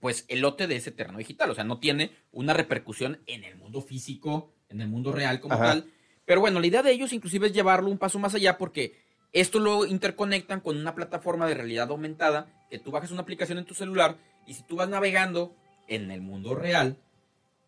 pues 0.00 0.24
el 0.28 0.40
lote 0.40 0.66
de 0.66 0.76
ese 0.76 0.90
terreno 0.90 1.18
digital, 1.18 1.50
o 1.50 1.54
sea, 1.54 1.64
no 1.64 1.78
tiene 1.78 2.10
una 2.32 2.54
repercusión 2.54 3.20
en 3.26 3.44
el 3.44 3.56
mundo 3.56 3.82
físico, 3.82 4.50
en 4.70 4.80
el 4.80 4.88
mundo 4.88 5.12
real 5.12 5.40
como 5.40 5.58
tal. 5.58 5.90
Pero 6.24 6.40
bueno, 6.40 6.58
la 6.60 6.66
idea 6.66 6.82
de 6.82 6.90
ellos 6.90 7.12
inclusive 7.12 7.48
es 7.48 7.52
llevarlo 7.52 7.90
un 7.90 7.98
paso 7.98 8.18
más 8.18 8.34
allá 8.34 8.56
porque 8.56 8.96
Esto 9.32 9.60
lo 9.60 9.86
interconectan 9.86 10.60
con 10.60 10.76
una 10.76 10.94
plataforma 10.94 11.46
de 11.46 11.54
realidad 11.54 11.90
aumentada 11.90 12.48
que 12.68 12.78
tú 12.78 12.90
bajas 12.90 13.12
una 13.12 13.22
aplicación 13.22 13.58
en 13.58 13.64
tu 13.64 13.74
celular 13.74 14.18
y 14.46 14.54
si 14.54 14.62
tú 14.64 14.76
vas 14.76 14.88
navegando 14.88 15.54
en 15.86 16.10
el 16.10 16.20
mundo 16.20 16.54
real, 16.54 16.96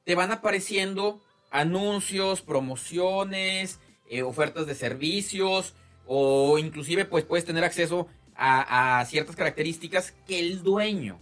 te 0.04 0.14
van 0.16 0.32
apareciendo 0.32 1.22
anuncios, 1.52 2.42
promociones, 2.42 3.78
eh, 4.08 4.22
ofertas 4.22 4.66
de 4.66 4.74
servicios 4.74 5.74
o 6.06 6.58
inclusive 6.58 7.04
pues 7.04 7.24
puedes 7.24 7.44
tener 7.44 7.62
acceso 7.62 8.08
a, 8.34 8.98
a 8.98 9.04
ciertas 9.04 9.36
características 9.36 10.12
que 10.26 10.40
el 10.40 10.62
dueño 10.62 11.20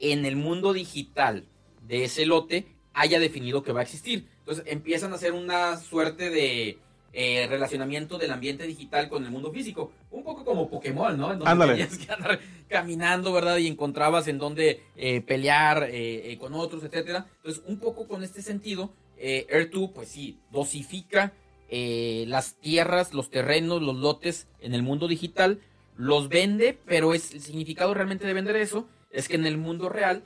en 0.00 0.26
el 0.26 0.36
mundo 0.36 0.72
digital 0.72 1.46
de 1.86 2.04
ese 2.04 2.26
lote 2.26 2.66
haya 2.92 3.20
definido 3.20 3.62
que 3.62 3.72
va 3.72 3.80
a 3.80 3.84
existir. 3.84 4.26
Entonces 4.40 4.64
empiezan 4.66 5.12
a 5.12 5.16
hacer 5.16 5.32
una 5.32 5.76
suerte 5.76 6.30
de 6.30 6.78
eh, 7.18 7.46
relacionamiento 7.48 8.18
del 8.18 8.30
ambiente 8.30 8.66
digital 8.66 9.08
con 9.08 9.24
el 9.24 9.30
mundo 9.30 9.50
físico. 9.50 9.90
Un 10.10 10.22
poco 10.22 10.44
como 10.44 10.68
Pokémon, 10.68 11.16
¿no? 11.16 11.32
En 11.32 11.38
donde 11.38 11.66
tenías 11.66 11.96
que 11.96 12.12
andar 12.12 12.38
caminando, 12.68 13.32
¿verdad? 13.32 13.56
Y 13.56 13.68
encontrabas 13.68 14.28
en 14.28 14.36
dónde 14.36 14.82
eh, 14.96 15.22
pelear 15.22 15.88
eh, 15.90 16.36
con 16.38 16.52
otros, 16.52 16.84
etcétera. 16.84 17.26
Entonces, 17.36 17.62
un 17.66 17.78
poco 17.78 18.06
con 18.06 18.22
este 18.22 18.42
sentido, 18.42 18.92
Air2, 19.18 19.92
pues 19.92 20.08
sí, 20.08 20.38
dosifica 20.50 21.32
las 21.70 22.54
tierras, 22.56 23.14
los 23.14 23.30
terrenos, 23.30 23.82
los 23.82 23.96
lotes 23.96 24.46
en 24.60 24.74
el 24.74 24.82
mundo 24.82 25.08
digital, 25.08 25.60
los 25.96 26.28
vende, 26.28 26.78
pero 26.86 27.14
es 27.14 27.32
el 27.32 27.40
significado 27.40 27.94
realmente 27.94 28.26
de 28.26 28.34
vender 28.34 28.56
eso 28.56 28.86
es 29.10 29.28
que 29.28 29.36
en 29.36 29.46
el 29.46 29.56
mundo 29.56 29.88
real, 29.88 30.22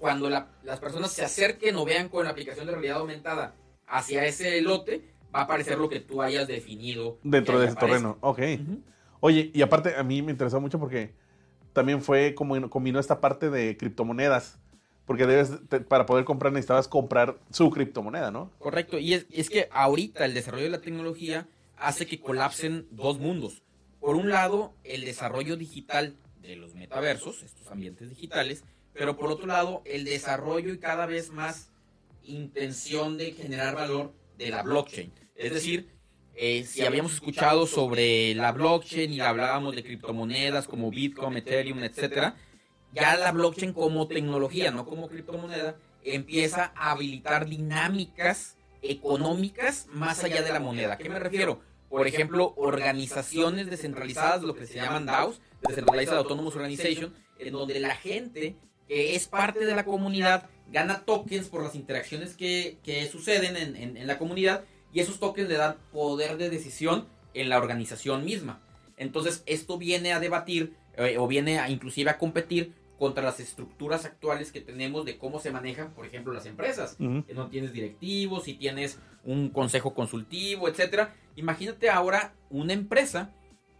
cuando 0.00 0.28
las 0.28 0.80
personas 0.80 1.12
se 1.12 1.24
acerquen 1.24 1.76
o 1.76 1.84
vean 1.84 2.08
con 2.08 2.24
la 2.24 2.30
aplicación 2.30 2.66
de 2.66 2.72
realidad 2.72 2.98
aumentada 2.98 3.54
hacia 3.86 4.26
ese 4.26 4.60
lote, 4.60 5.02
va 5.34 5.40
a 5.40 5.42
aparecer 5.44 5.78
lo 5.78 5.88
que 5.88 6.00
tú 6.00 6.20
hayas 6.20 6.48
definido. 6.48 7.18
Dentro 7.22 7.60
de 7.60 7.68
ese 7.68 7.76
terreno, 7.76 8.18
ok. 8.20 8.40
Oye, 9.20 9.52
y 9.54 9.62
aparte 9.62 9.94
a 9.94 10.02
mí 10.02 10.20
me 10.20 10.32
interesó 10.32 10.60
mucho 10.60 10.80
porque 10.80 11.14
también 11.72 12.02
fue 12.02 12.34
como 12.34 12.68
combinó 12.68 12.98
esta 12.98 13.20
parte 13.20 13.50
de 13.50 13.76
criptomonedas. 13.76 14.58
Porque 15.06 15.26
debes, 15.26 15.50
para 15.88 16.06
poder 16.06 16.24
comprar 16.24 16.52
necesitabas 16.52 16.88
comprar 16.88 17.36
su 17.50 17.70
criptomoneda, 17.70 18.30
¿no? 18.30 18.50
Correcto, 18.58 18.98
y 18.98 19.14
es, 19.14 19.50
que 19.50 19.68
ahorita 19.72 20.24
el 20.24 20.34
desarrollo 20.34 20.64
de 20.64 20.70
la 20.70 20.80
tecnología 20.80 21.48
hace 21.76 22.06
que 22.06 22.20
colapsen 22.20 22.86
dos 22.90 23.18
mundos. 23.18 23.62
Por 24.00 24.16
un 24.16 24.30
lado, 24.30 24.74
el 24.84 25.04
desarrollo 25.04 25.56
digital 25.56 26.14
de 26.40 26.56
los 26.56 26.74
metaversos, 26.74 27.42
estos 27.42 27.70
ambientes 27.70 28.10
digitales, 28.10 28.64
pero 28.92 29.16
por 29.16 29.30
otro 29.30 29.46
lado, 29.46 29.82
el 29.84 30.04
desarrollo 30.04 30.72
y 30.72 30.78
cada 30.78 31.06
vez 31.06 31.30
más 31.30 31.70
intención 32.24 33.16
de 33.16 33.32
generar 33.32 33.74
valor 33.74 34.12
de 34.38 34.50
la 34.50 34.62
blockchain. 34.62 35.12
Es 35.34 35.52
decir, 35.52 35.88
eh, 36.34 36.64
si 36.64 36.82
habíamos 36.82 37.14
escuchado 37.14 37.66
sobre 37.66 38.34
la 38.34 38.52
blockchain 38.52 39.12
y 39.12 39.20
hablábamos 39.20 39.74
de 39.74 39.82
criptomonedas 39.82 40.66
como 40.66 40.90
Bitcoin, 40.90 41.36
Ethereum, 41.36 41.82
etcétera, 41.84 42.36
ya 42.92 43.16
la 43.16 43.32
blockchain 43.32 43.72
como 43.72 44.06
tecnología, 44.06 44.70
no 44.70 44.84
como 44.86 45.08
criptomoneda, 45.08 45.76
empieza 46.04 46.72
a 46.76 46.92
habilitar 46.92 47.46
dinámicas 47.46 48.56
económicas 48.82 49.86
más 49.92 50.24
allá 50.24 50.42
de 50.42 50.52
la 50.52 50.60
moneda. 50.60 50.94
¿A 50.94 50.98
qué 50.98 51.08
me 51.08 51.18
refiero? 51.18 51.60
Por 51.88 52.06
ejemplo, 52.06 52.54
organizaciones 52.56 53.68
descentralizadas, 53.70 54.42
lo 54.42 54.54
que 54.54 54.66
se 54.66 54.74
llaman 54.74 55.06
DAOs, 55.06 55.40
Decentralized 55.66 56.14
Autonomous 56.14 56.56
Organization, 56.56 57.14
en 57.38 57.52
donde 57.52 57.78
la 57.80 57.94
gente 57.94 58.56
que 58.88 59.14
es 59.14 59.28
parte 59.28 59.64
de 59.64 59.74
la 59.74 59.84
comunidad 59.84 60.48
gana 60.70 61.04
tokens 61.04 61.48
por 61.48 61.62
las 61.62 61.74
interacciones 61.74 62.34
que, 62.36 62.78
suceden 63.10 63.56
en, 63.56 63.96
en 63.96 64.06
la 64.06 64.18
comunidad 64.18 64.64
y 64.92 65.00
esos 65.00 65.18
tokens 65.20 65.48
le 65.48 65.56
dan 65.56 65.76
poder 65.92 66.36
de 66.36 66.50
decisión 66.50 67.06
en 67.34 67.48
la 67.48 67.58
organización 67.58 68.24
misma. 68.24 68.60
Entonces 68.96 69.42
esto 69.46 69.78
viene 69.78 70.12
a 70.12 70.20
debatir 70.20 70.74
eh, 70.96 71.16
o 71.18 71.26
viene 71.26 71.58
a 71.58 71.70
inclusive 71.70 72.10
a 72.10 72.18
competir 72.18 72.74
contra 73.02 73.24
las 73.24 73.40
estructuras 73.40 74.04
actuales 74.04 74.52
que 74.52 74.60
tenemos 74.60 75.04
de 75.04 75.18
cómo 75.18 75.40
se 75.40 75.50
manejan, 75.50 75.92
por 75.92 76.06
ejemplo, 76.06 76.32
las 76.32 76.46
empresas. 76.46 76.94
Que 76.94 77.34
no 77.34 77.48
tienes 77.48 77.72
directivos, 77.72 78.44
si 78.44 78.54
tienes 78.54 79.00
un 79.24 79.48
consejo 79.48 79.92
consultivo, 79.92 80.68
etcétera. 80.68 81.12
Imagínate 81.34 81.90
ahora 81.90 82.32
una 82.48 82.74
empresa 82.74 83.34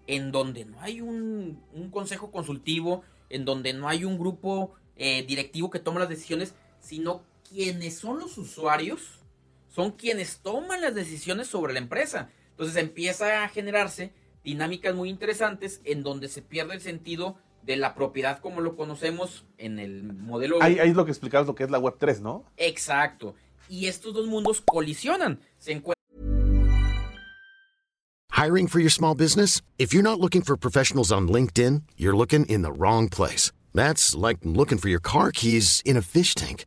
en 0.08 0.32
donde 0.32 0.64
no 0.64 0.80
hay 0.80 1.00
un, 1.00 1.62
consejo 1.92 2.32
consultivo, 2.32 3.04
en 3.30 3.44
donde 3.44 3.72
no 3.72 3.88
hay 3.88 4.04
un 4.04 4.18
grupo 4.18 4.74
eh, 4.96 5.24
directivo 5.24 5.70
que 5.70 5.78
toma 5.78 6.00
las 6.00 6.08
decisiones, 6.08 6.56
sino 6.80 7.22
quienes 7.48 7.96
son 7.96 8.18
los 8.18 8.36
usuarios 8.38 9.20
son 9.68 9.92
quienes 9.92 10.38
toman 10.38 10.80
las 10.80 10.96
decisiones 10.96 11.46
sobre 11.46 11.74
la 11.74 11.78
empresa. 11.78 12.28
Entonces 12.50 12.74
empieza 12.74 13.44
a 13.44 13.48
generarse 13.48 14.12
dinámicas 14.42 14.96
muy 14.96 15.10
interesantes 15.10 15.80
en 15.84 16.02
donde 16.02 16.26
se 16.26 16.42
pierde 16.42 16.74
el 16.74 16.80
sentido 16.80 17.38
de 17.62 17.76
la 17.76 17.94
propiedad 17.94 18.40
como 18.40 18.60
lo 18.60 18.76
conocemos 18.76 19.44
en 19.58 19.78
el 19.78 20.02
modelo. 20.02 20.62
Ahí, 20.62 20.78
ahí 20.78 20.90
es 20.90 20.96
lo 20.96 21.04
que 21.04 21.12
explicabas 21.12 21.46
lo 21.46 21.54
que 21.54 21.64
es 21.64 21.70
la 21.70 21.78
Web 21.78 21.96
3, 21.98 22.20
¿no? 22.20 22.44
Exacto. 22.56 23.34
Y 23.68 23.86
estos 23.86 24.12
dos 24.12 24.26
mundos 24.26 24.60
colisionan. 24.60 25.40
Se 25.58 25.80
Hiring 28.32 28.66
for 28.66 28.80
your 28.80 28.90
small 28.90 29.14
business? 29.14 29.62
If 29.78 29.94
you're 29.94 30.02
not 30.02 30.18
looking 30.18 30.42
for 30.42 30.56
professionals 30.56 31.12
on 31.12 31.28
LinkedIn, 31.28 31.82
you're 31.96 32.16
looking 32.16 32.44
in 32.46 32.62
the 32.62 32.72
wrong 32.72 33.08
place. 33.08 33.52
That's 33.72 34.16
like 34.16 34.38
looking 34.42 34.78
for 34.78 34.88
your 34.88 35.00
car 35.00 35.30
keys 35.30 35.80
in 35.84 35.96
a 35.96 36.02
fish 36.02 36.34
tank. 36.34 36.64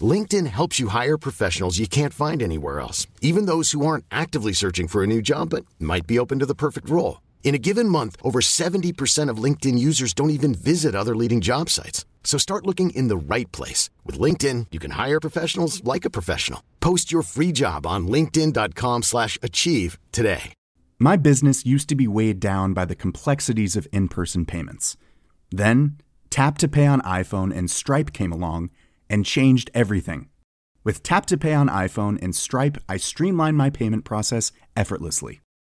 LinkedIn 0.00 0.46
helps 0.46 0.78
you 0.78 0.88
hire 0.88 1.16
professionals 1.16 1.78
you 1.78 1.88
can't 1.88 2.12
find 2.12 2.42
anywhere 2.42 2.80
else, 2.80 3.06
even 3.22 3.46
those 3.46 3.70
who 3.72 3.86
aren't 3.86 4.04
actively 4.10 4.52
searching 4.52 4.86
for 4.88 5.02
a 5.02 5.06
new 5.06 5.22
job 5.22 5.48
but 5.50 5.64
might 5.78 6.06
be 6.06 6.18
open 6.18 6.38
to 6.40 6.46
the 6.46 6.54
perfect 6.54 6.90
role. 6.90 7.22
In 7.46 7.54
a 7.54 7.58
given 7.58 7.88
month, 7.88 8.16
over 8.24 8.40
70% 8.40 9.30
of 9.30 9.36
LinkedIn 9.38 9.78
users 9.78 10.12
don't 10.12 10.30
even 10.30 10.52
visit 10.52 10.96
other 10.96 11.14
leading 11.14 11.40
job 11.40 11.70
sites. 11.70 12.04
So 12.24 12.38
start 12.38 12.66
looking 12.66 12.90
in 12.90 13.06
the 13.06 13.16
right 13.16 13.50
place. 13.52 13.88
With 14.04 14.18
LinkedIn, 14.18 14.66
you 14.72 14.80
can 14.80 14.90
hire 14.90 15.20
professionals 15.20 15.80
like 15.84 16.04
a 16.04 16.10
professional. 16.10 16.60
Post 16.80 17.12
your 17.12 17.22
free 17.22 17.52
job 17.52 17.86
on 17.86 18.08
linkedin.com 18.08 19.04
slash 19.04 19.38
achieve 19.44 19.96
today. 20.10 20.54
My 20.98 21.16
business 21.16 21.64
used 21.64 21.88
to 21.90 21.94
be 21.94 22.08
weighed 22.08 22.40
down 22.40 22.72
by 22.72 22.84
the 22.84 22.96
complexities 22.96 23.76
of 23.76 23.86
in-person 23.92 24.46
payments. 24.46 24.96
Then, 25.52 25.98
Tap 26.30 26.58
to 26.58 26.66
Pay 26.66 26.86
on 26.86 27.00
iPhone 27.02 27.56
and 27.56 27.70
Stripe 27.70 28.12
came 28.12 28.32
along 28.32 28.70
and 29.08 29.24
changed 29.24 29.70
everything. 29.72 30.30
With 30.82 31.04
Tap 31.04 31.26
to 31.26 31.36
Pay 31.36 31.54
on 31.54 31.68
iPhone 31.68 32.18
and 32.20 32.34
Stripe, 32.34 32.78
I 32.88 32.96
streamlined 32.96 33.56
my 33.56 33.70
payment 33.70 34.04
process 34.04 34.50
effortlessly. 34.74 35.42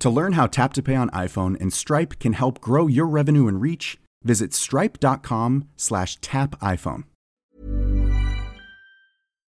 To 0.00 0.08
learn 0.08 0.32
how 0.32 0.46
Tap 0.46 0.72
to 0.74 0.82
Pay 0.82 0.96
on 0.96 1.10
iPhone 1.10 1.60
and 1.60 1.70
Stripe 1.70 2.18
can 2.18 2.32
help 2.32 2.62
grow 2.62 2.88
your 2.88 3.06
revenue 3.06 3.48
and 3.48 3.60
reach, 3.60 3.98
visit 4.24 4.54
stripe.com/tapiphone. 4.54 7.04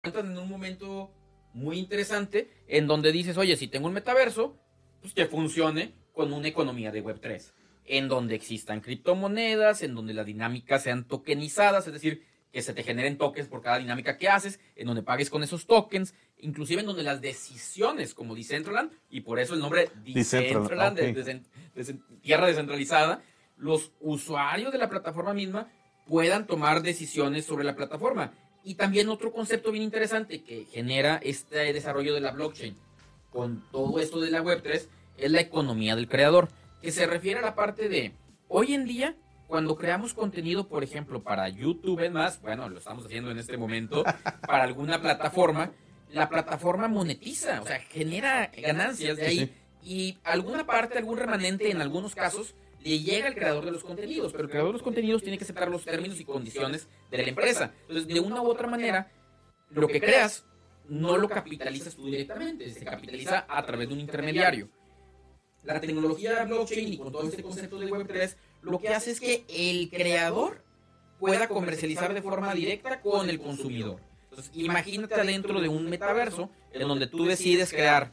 En 0.02 0.36
un 0.36 0.48
momento 0.48 1.12
muy 1.54 1.78
interesante 1.78 2.50
en 2.66 2.88
donde 2.88 3.12
dices, 3.12 3.36
"Oye, 3.36 3.56
si 3.56 3.68
tengo 3.68 3.86
un 3.86 3.92
metaverso, 3.92 4.58
pues 5.00 5.14
que 5.14 5.26
funcione 5.26 5.94
con 6.12 6.32
una 6.32 6.48
economía 6.48 6.90
de 6.90 7.02
web 7.02 7.20
3, 7.20 7.54
en 7.84 8.08
donde 8.08 8.34
existan 8.34 8.80
criptomonedas, 8.80 9.84
en 9.84 9.94
donde 9.94 10.12
las 10.12 10.26
dinámicas 10.26 10.82
sean 10.82 11.04
tokenizadas, 11.04 11.86
es 11.86 11.92
decir, 11.92 12.26
que 12.50 12.62
se 12.62 12.74
te 12.74 12.82
generen 12.82 13.16
tokens 13.16 13.46
por 13.46 13.62
cada 13.62 13.78
dinámica 13.78 14.18
que 14.18 14.28
haces, 14.28 14.58
en 14.74 14.88
donde 14.88 15.04
pagues 15.04 15.30
con 15.30 15.44
esos 15.44 15.66
tokens, 15.66 16.14
inclusive 16.42 16.80
en 16.80 16.86
donde 16.86 17.02
las 17.02 17.20
decisiones 17.20 18.14
como 18.14 18.34
Decentraland, 18.34 18.92
y 19.10 19.22
por 19.22 19.38
eso 19.38 19.54
el 19.54 19.60
nombre 19.60 19.90
Decentraland, 20.04 20.98
de, 20.98 21.42
tierra 22.20 22.46
descentralizada, 22.46 23.22
los 23.56 23.92
usuarios 24.00 24.72
de 24.72 24.78
la 24.78 24.90
plataforma 24.90 25.32
misma 25.32 25.68
puedan 26.06 26.46
tomar 26.46 26.82
decisiones 26.82 27.44
sobre 27.44 27.64
la 27.64 27.74
plataforma. 27.74 28.32
Y 28.64 28.74
también 28.74 29.08
otro 29.08 29.32
concepto 29.32 29.72
bien 29.72 29.82
interesante 29.84 30.42
que 30.42 30.66
genera 30.70 31.16
este 31.22 31.72
desarrollo 31.72 32.14
de 32.14 32.20
la 32.20 32.32
blockchain 32.32 32.76
con 33.30 33.64
todo 33.72 33.98
esto 33.98 34.20
de 34.20 34.30
la 34.30 34.42
Web3 34.42 34.86
es 35.16 35.30
la 35.30 35.40
economía 35.40 35.96
del 35.96 36.08
creador, 36.08 36.48
que 36.80 36.92
se 36.92 37.06
refiere 37.06 37.38
a 37.40 37.42
la 37.42 37.54
parte 37.54 37.88
de 37.88 38.12
hoy 38.48 38.74
en 38.74 38.84
día 38.84 39.16
cuando 39.46 39.76
creamos 39.76 40.14
contenido, 40.14 40.66
por 40.66 40.82
ejemplo, 40.82 41.22
para 41.22 41.48
YouTube, 41.48 42.00
es 42.00 42.10
más, 42.10 42.40
bueno, 42.40 42.68
lo 42.68 42.78
estamos 42.78 43.04
haciendo 43.04 43.30
en 43.30 43.38
este 43.38 43.56
momento, 43.56 44.02
para 44.46 44.64
alguna 44.64 45.00
plataforma, 45.00 45.72
la 46.12 46.28
plataforma 46.28 46.88
monetiza, 46.88 47.60
o 47.62 47.66
sea, 47.66 47.80
genera 47.80 48.50
ganancias 48.56 49.16
de 49.16 49.26
ahí. 49.26 49.54
y 49.82 50.18
alguna 50.24 50.66
parte, 50.66 50.98
algún 50.98 51.18
remanente 51.18 51.70
en 51.70 51.80
algunos 51.80 52.14
casos 52.14 52.54
le 52.84 52.98
llega 52.98 53.28
al 53.28 53.34
creador 53.34 53.64
de 53.64 53.72
los 53.72 53.84
contenidos, 53.84 54.32
pero 54.32 54.44
el 54.44 54.50
creador 54.50 54.70
de 54.70 54.74
los 54.74 54.82
contenidos 54.82 55.22
tiene 55.22 55.38
que 55.38 55.44
aceptar 55.44 55.68
los 55.68 55.84
términos 55.84 56.18
y 56.20 56.24
condiciones 56.24 56.88
de 57.10 57.18
la 57.18 57.28
empresa. 57.28 57.72
Entonces, 57.82 58.06
de 58.06 58.20
una 58.20 58.42
u 58.42 58.48
otra 58.48 58.66
manera, 58.66 59.10
lo 59.70 59.88
que 59.88 60.00
creas 60.00 60.44
no 60.88 61.16
lo 61.16 61.28
capitalizas 61.28 61.94
tú 61.94 62.06
directamente, 62.06 62.68
se 62.70 62.84
capitaliza 62.84 63.46
a 63.48 63.64
través 63.64 63.88
de 63.88 63.94
un 63.94 64.00
intermediario. 64.00 64.68
La 65.62 65.80
tecnología 65.80 66.44
blockchain 66.44 66.92
y 66.92 66.98
con 66.98 67.12
todo 67.12 67.28
este 67.28 67.42
concepto 67.42 67.78
de 67.78 67.88
Web3, 67.88 68.34
lo 68.62 68.80
que 68.80 68.88
hace 68.88 69.12
es 69.12 69.20
que 69.20 69.44
el 69.48 69.90
creador 69.90 70.64
pueda 71.20 71.46
comercializar 71.46 72.12
de 72.14 72.22
forma 72.22 72.52
directa 72.52 73.00
con 73.00 73.30
el 73.30 73.38
consumidor. 73.38 74.00
Entonces, 74.32 74.50
imagínate 74.54 75.14
adentro 75.14 75.60
de 75.60 75.68
un 75.68 75.90
metaverso 75.90 76.48
en 76.72 76.88
donde 76.88 77.06
tú 77.06 77.26
decides 77.26 77.70
crear, 77.70 78.12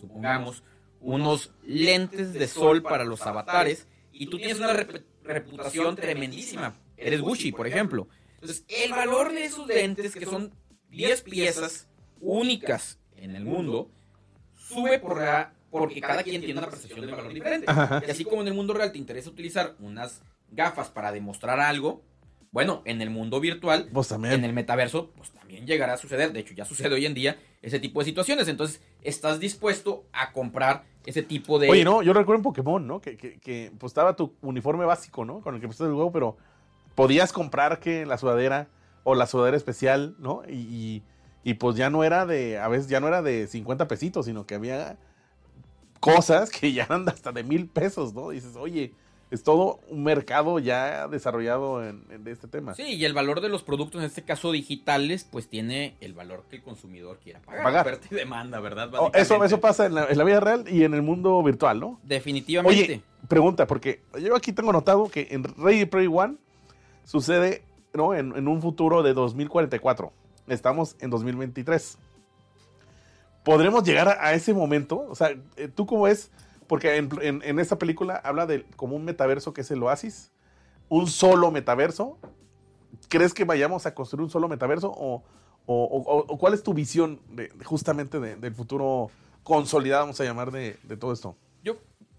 supongamos, 0.00 0.62
unos 0.98 1.52
lentes 1.62 2.32
de 2.32 2.48
sol 2.48 2.82
para 2.82 3.04
los 3.04 3.20
avatares 3.26 3.86
y 4.12 4.28
tú 4.28 4.38
tienes 4.38 4.56
una 4.56 4.72
reputación 5.24 5.94
tremendísima. 5.94 6.74
Eres 6.96 7.20
Gucci, 7.20 7.52
por 7.52 7.66
ejemplo. 7.66 8.08
Entonces, 8.36 8.64
el 8.66 8.92
valor 8.92 9.30
de 9.34 9.44
esos 9.44 9.66
lentes, 9.66 10.14
que 10.14 10.24
son 10.24 10.54
10 10.88 11.20
piezas 11.20 11.86
únicas 12.18 12.98
en 13.16 13.36
el 13.36 13.44
mundo, 13.44 13.90
sube 14.56 15.00
por 15.00 15.20
la, 15.20 15.52
porque 15.70 16.00
cada 16.00 16.22
quien 16.22 16.40
tiene 16.40 16.60
una 16.60 16.70
percepción 16.70 17.04
de 17.04 17.12
valor 17.12 17.34
diferente. 17.34 17.66
Y 18.06 18.10
así 18.10 18.24
como 18.24 18.40
en 18.40 18.48
el 18.48 18.54
mundo 18.54 18.72
real 18.72 18.90
te 18.90 18.96
interesa 18.96 19.28
utilizar 19.28 19.76
unas 19.80 20.22
gafas 20.50 20.88
para 20.88 21.12
demostrar 21.12 21.60
algo, 21.60 22.02
bueno, 22.52 22.82
en 22.84 23.00
el 23.00 23.08
mundo 23.08 23.40
virtual, 23.40 23.88
pues 23.92 24.12
en 24.12 24.44
el 24.44 24.52
metaverso, 24.52 25.10
pues 25.16 25.32
llegará 25.60 25.94
a 25.94 25.96
suceder. 25.96 26.32
De 26.32 26.40
hecho, 26.40 26.54
ya 26.54 26.64
sucede 26.64 26.94
hoy 26.94 27.06
en 27.06 27.14
día 27.14 27.38
ese 27.60 27.78
tipo 27.78 28.00
de 28.00 28.06
situaciones. 28.06 28.48
Entonces, 28.48 28.80
estás 29.02 29.40
dispuesto 29.40 30.04
a 30.12 30.32
comprar 30.32 30.84
ese 31.06 31.22
tipo 31.22 31.58
de. 31.58 31.68
Oye, 31.68 31.84
no, 31.84 32.02
yo 32.02 32.12
recuerdo 32.12 32.38
en 32.38 32.42
Pokémon, 32.42 32.86
¿no? 32.86 33.00
Que, 33.00 33.16
que, 33.16 33.72
pues 33.78 33.90
estaba 33.90 34.16
tu 34.16 34.34
uniforme 34.42 34.84
básico, 34.84 35.24
¿no? 35.24 35.40
Con 35.40 35.54
el 35.54 35.60
que 35.60 35.66
pusiste 35.66 35.84
el 35.84 35.92
juego, 35.92 36.12
pero 36.12 36.36
podías 36.94 37.32
comprar 37.32 37.80
que 37.80 38.06
la 38.06 38.18
sudadera 38.18 38.68
o 39.04 39.14
la 39.14 39.26
sudadera 39.26 39.56
especial, 39.56 40.14
¿no? 40.18 40.42
Y, 40.48 41.02
y, 41.44 41.54
pues 41.54 41.76
ya 41.76 41.90
no 41.90 42.04
era 42.04 42.24
de, 42.26 42.58
a 42.58 42.68
veces 42.68 42.88
ya 42.88 43.00
no 43.00 43.08
era 43.08 43.22
de 43.22 43.46
50 43.46 43.88
pesitos, 43.88 44.26
sino 44.26 44.46
que 44.46 44.54
había 44.54 44.96
cosas 46.00 46.50
que 46.50 46.72
ya 46.72 46.84
eran 46.84 47.08
hasta 47.08 47.32
de 47.32 47.42
mil 47.42 47.68
pesos, 47.68 48.14
¿no? 48.14 48.30
dices, 48.30 48.56
oye, 48.56 48.92
es 49.32 49.42
todo 49.42 49.80
un 49.88 50.04
mercado 50.04 50.58
ya 50.58 51.08
desarrollado 51.08 51.82
en, 51.82 52.04
este 52.26 52.48
tema. 52.48 52.74
Sí, 52.74 52.82
y 52.82 53.04
el 53.06 53.14
valor 53.14 53.40
de 53.40 53.48
los 53.48 53.62
productos, 53.62 54.02
en 54.02 54.06
este 54.06 54.22
caso 54.22 54.52
digitales, 54.52 55.26
pues 55.28 55.48
tiene 55.48 55.96
el 56.00 56.12
valor 56.12 56.44
que 56.50 56.56
el 56.56 56.62
consumidor 56.62 57.18
quiera 57.18 57.40
pagar. 57.40 57.62
pagar. 57.62 58.00
y 58.10 58.14
demanda, 58.14 58.60
¿verdad? 58.60 58.90
Oh, 58.94 59.10
eso, 59.14 59.42
eso 59.42 59.58
pasa 59.58 59.86
en 59.86 59.94
la, 59.94 60.24
vida 60.24 60.38
real 60.40 60.66
y 60.68 60.84
en 60.84 60.92
el 60.92 61.00
mundo 61.00 61.42
virtual, 61.42 61.80
¿no? 61.80 61.98
Definitivamente. 62.02 62.82
Oye, 62.84 63.02
pregunta, 63.26 63.66
porque 63.66 64.02
yo 64.20 64.36
aquí 64.36 64.52
tengo 64.52 64.70
notado 64.70 65.08
que 65.08 65.28
en 65.30 65.44
Ready 65.44 65.86
Player 65.86 66.10
One 66.12 66.36
sucede 67.04 67.62
¿no? 67.94 68.14
En, 68.14 68.36
en, 68.36 68.48
un 68.48 68.60
futuro 68.60 69.02
de 69.02 69.14
2044. 69.14 70.12
Estamos 70.48 70.96
en 71.00 71.08
2023. 71.08 71.98
¿Podremos 73.44 73.82
llegar 73.82 74.08
a, 74.08 74.34
ese 74.34 74.54
momento? 74.54 75.06
O 75.08 75.14
sea, 75.14 75.30
eh, 75.56 75.68
¿tú 75.68 75.86
cómo 75.86 76.06
es? 76.06 76.30
Porque 76.72 76.96
en, 76.96 77.58
esta 77.58 77.78
película 77.78 78.14
habla 78.24 78.46
de 78.46 78.64
como 78.76 78.96
un 78.96 79.04
metaverso 79.04 79.52
que 79.52 79.60
es 79.60 79.70
el 79.70 79.82
oasis. 79.82 80.32
Un 80.88 81.06
solo 81.06 81.50
metaverso. 81.50 82.18
¿Crees 83.10 83.34
que 83.34 83.44
vayamos 83.44 83.84
a 83.84 83.94
construir 83.94 84.22
un 84.22 84.30
solo 84.30 84.48
metaverso? 84.48 84.90
¿O, 84.90 85.22
cuál 86.38 86.54
es 86.54 86.62
tu 86.62 86.72
visión 86.72 87.20
de, 87.28 87.50
justamente 87.62 88.18
del 88.18 88.54
futuro 88.54 89.10
consolidado, 89.42 90.04
vamos 90.04 90.20
a 90.22 90.24
llamar, 90.24 90.50
de, 90.50 90.78
todo 90.98 91.12
esto? 91.12 91.36
Yo, 91.62 91.76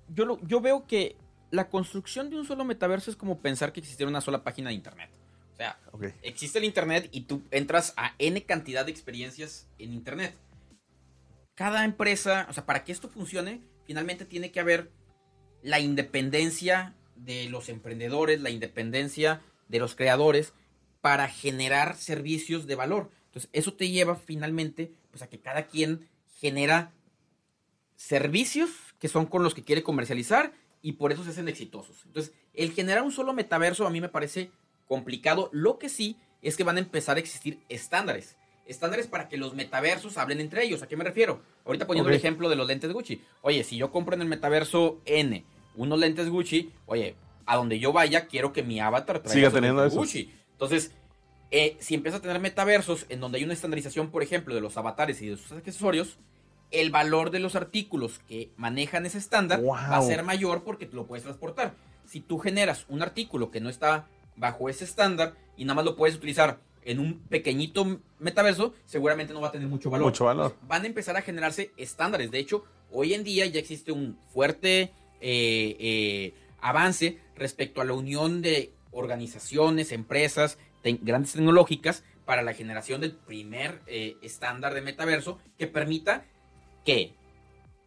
yo, 0.09 0.37
yo 0.43 0.61
veo 0.61 0.85
que 0.85 1.15
la 1.49 1.67
construcción 1.69 2.29
de 2.29 2.37
un 2.37 2.45
solo 2.45 2.63
metaverso 2.63 3.09
es 3.09 3.17
como 3.17 3.39
pensar 3.39 3.73
que 3.73 3.79
existiera 3.79 4.07
una 4.07 4.21
sola 4.21 4.43
página 4.43 4.69
de 4.69 4.75
internet. 4.75 5.09
O 5.53 5.55
sea, 5.55 5.79
existe 6.21 6.59
el 6.59 6.65
internet 6.65 7.09
y 7.11 7.21
tú 7.21 7.41
entras 7.49 7.95
a 7.97 8.13
N 8.19 8.39
cantidad 8.43 8.85
de 8.85 8.91
experiencias 8.91 9.67
en 9.79 9.93
internet. 9.93 10.37
Cada 11.55 11.85
empresa, 11.85 12.45
o 12.51 12.53
sea, 12.53 12.67
para 12.67 12.83
que 12.83 12.91
esto 12.91 13.09
funcione, 13.09 13.72
finalmente 13.85 14.25
tiene 14.25 14.51
que 14.51 14.59
haber 14.59 14.91
la 15.61 15.79
independencia 15.79 16.95
de 17.15 17.49
los 17.49 17.69
emprendedores, 17.69 18.41
la 18.41 18.49
independencia 18.49 19.41
de 19.67 19.79
los 19.79 19.95
creadores 19.95 20.53
para 21.01 21.27
generar 21.27 21.95
servicios 21.95 22.67
de 22.67 22.75
valor. 22.75 23.09
Entonces, 23.25 23.49
eso 23.53 23.73
te 23.73 23.89
lleva 23.89 24.15
finalmente 24.15 24.93
pues, 25.11 25.21
a 25.21 25.27
que 25.27 25.39
cada 25.39 25.67
quien 25.67 26.07
genera 26.39 26.91
servicios 27.95 28.69
que 28.99 29.07
son 29.07 29.25
con 29.25 29.43
los 29.43 29.53
que 29.53 29.63
quiere 29.63 29.83
comercializar 29.83 30.53
y 30.81 30.93
por 30.93 31.11
eso 31.11 31.23
se 31.23 31.31
hacen 31.31 31.47
exitosos. 31.47 32.05
Entonces, 32.05 32.33
el 32.53 32.71
generar 32.73 33.03
un 33.03 33.11
solo 33.11 33.33
metaverso 33.33 33.87
a 33.87 33.89
mí 33.89 34.01
me 34.01 34.09
parece 34.09 34.51
complicado. 34.87 35.49
Lo 35.53 35.79
que 35.79 35.89
sí 35.89 36.17
es 36.41 36.57
que 36.57 36.63
van 36.63 36.77
a 36.77 36.81
empezar 36.81 37.17
a 37.17 37.19
existir 37.21 37.59
estándares 37.69 38.35
estándares 38.65 39.07
para 39.07 39.27
que 39.27 39.37
los 39.37 39.55
metaversos 39.55 40.17
hablen 40.17 40.39
entre 40.39 40.63
ellos. 40.63 40.81
¿A 40.81 40.87
qué 40.87 40.95
me 40.95 41.03
refiero? 41.03 41.41
Ahorita 41.65 41.87
poniendo 41.87 42.09
el 42.09 42.15
ejemplo 42.15 42.49
de 42.49 42.55
los 42.55 42.67
lentes 42.67 42.91
Gucci. 42.91 43.21
Oye, 43.41 43.63
si 43.63 43.77
yo 43.77 43.91
compro 43.91 44.15
en 44.15 44.21
el 44.21 44.27
metaverso 44.27 45.01
N 45.05 45.45
unos 45.75 45.99
lentes 45.99 46.29
Gucci, 46.29 46.71
oye, 46.85 47.15
a 47.45 47.55
donde 47.57 47.79
yo 47.79 47.91
vaya 47.91 48.27
quiero 48.27 48.53
que 48.53 48.63
mi 48.63 48.79
avatar 48.79 49.19
traiga 49.19 49.33
Siga 49.33 49.51
teniendo 49.51 49.89
Gucci. 49.89 50.31
Entonces, 50.51 50.91
eh, 51.51 51.77
si 51.79 51.95
empieza 51.95 52.17
a 52.17 52.21
tener 52.21 52.39
metaversos 52.39 53.05
en 53.09 53.19
donde 53.19 53.37
hay 53.37 53.43
una 53.43 53.53
estandarización, 53.53 54.09
por 54.09 54.23
ejemplo, 54.23 54.55
de 54.55 54.61
los 54.61 54.77
avatares 54.77 55.21
y 55.21 55.29
de 55.29 55.37
sus 55.37 55.51
accesorios, 55.51 56.17
el 56.71 56.89
valor 56.89 57.29
de 57.29 57.39
los 57.39 57.55
artículos 57.55 58.19
que 58.27 58.51
manejan 58.57 59.05
ese 59.05 59.19
estándar 59.19 59.63
va 59.63 59.97
a 59.97 60.01
ser 60.01 60.23
mayor 60.23 60.63
porque 60.63 60.87
tú 60.87 60.95
lo 60.95 61.05
puedes 61.05 61.23
transportar. 61.23 61.75
Si 62.05 62.19
tú 62.19 62.39
generas 62.39 62.85
un 62.89 63.01
artículo 63.01 63.51
que 63.51 63.61
no 63.61 63.69
está 63.69 64.07
bajo 64.35 64.69
ese 64.69 64.83
estándar 64.83 65.35
y 65.55 65.65
nada 65.65 65.75
más 65.75 65.85
lo 65.85 65.95
puedes 65.95 66.15
utilizar 66.15 66.59
en 66.85 66.99
un 66.99 67.19
pequeñito 67.27 68.01
metaverso, 68.19 68.73
seguramente 68.85 69.33
no 69.33 69.41
va 69.41 69.49
a 69.49 69.51
tener 69.51 69.67
mucho 69.67 69.89
valor. 69.89 70.07
Mucho 70.07 70.25
valor. 70.25 70.55
Van 70.67 70.83
a 70.83 70.87
empezar 70.87 71.15
a 71.17 71.21
generarse 71.21 71.71
estándares. 71.77 72.31
De 72.31 72.39
hecho, 72.39 72.65
hoy 72.91 73.13
en 73.13 73.23
día 73.23 73.45
ya 73.45 73.59
existe 73.59 73.91
un 73.91 74.17
fuerte 74.33 74.93
eh, 75.21 75.75
eh, 75.79 76.33
avance 76.59 77.19
respecto 77.35 77.81
a 77.81 77.85
la 77.85 77.93
unión 77.93 78.41
de 78.41 78.73
organizaciones, 78.91 79.91
empresas, 79.91 80.57
grandes 80.83 81.33
tecnológicas 81.33 82.03
para 82.25 82.41
la 82.41 82.53
generación 82.53 83.01
del 83.01 83.13
primer 83.13 83.81
eh, 83.87 84.15
estándar 84.21 84.73
de 84.73 84.81
metaverso 84.81 85.39
que 85.57 85.67
permita 85.67 86.25
que 86.85 87.13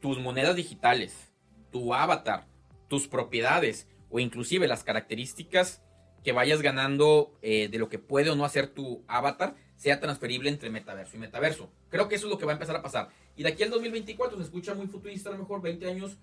tus 0.01 0.19
monedas 0.19 0.57
digitales, 0.57 1.33
tu 1.71 1.95
avatar, 1.95 2.47
tus 2.89 3.09
propiedades 3.09 3.89
o 4.11 4.21
inclusive 4.21 4.69
las 4.69 4.85
características 4.85 5.83
que 6.27 6.33
vayas 6.33 6.61
ganando 6.61 7.39
eh, 7.41 7.69
de 7.69 7.79
lo 7.79 7.89
que 7.89 8.01
puede 8.01 8.31
o 8.31 8.35
no 8.35 8.45
hacer 8.45 8.67
tu 8.67 9.05
avatar 9.07 9.55
sea 9.77 10.01
transferible 10.01 10.51
entre 10.51 10.71
metaverso 10.71 11.17
y 11.17 11.21
metaverso. 11.21 11.71
Creo 11.89 12.09
que 12.09 12.17
eso 12.17 12.27
es 12.27 12.33
lo 12.33 12.37
que 12.37 12.45
va 12.45 12.51
a 12.51 12.55
empezar 12.55 12.75
a 12.75 12.83
pasar. 12.83 13.11
Y 13.37 13.45
de 13.45 13.51
aquí 13.51 13.63
al 13.63 13.71
2024 13.71 14.37
se 14.37 14.43
escucha 14.43 14.75
muy 14.75 14.89
futurista, 14.89 15.29
a 15.29 15.33
lo 15.35 15.39
mejor 15.39 15.63
20 15.63 15.89
años 15.89 16.17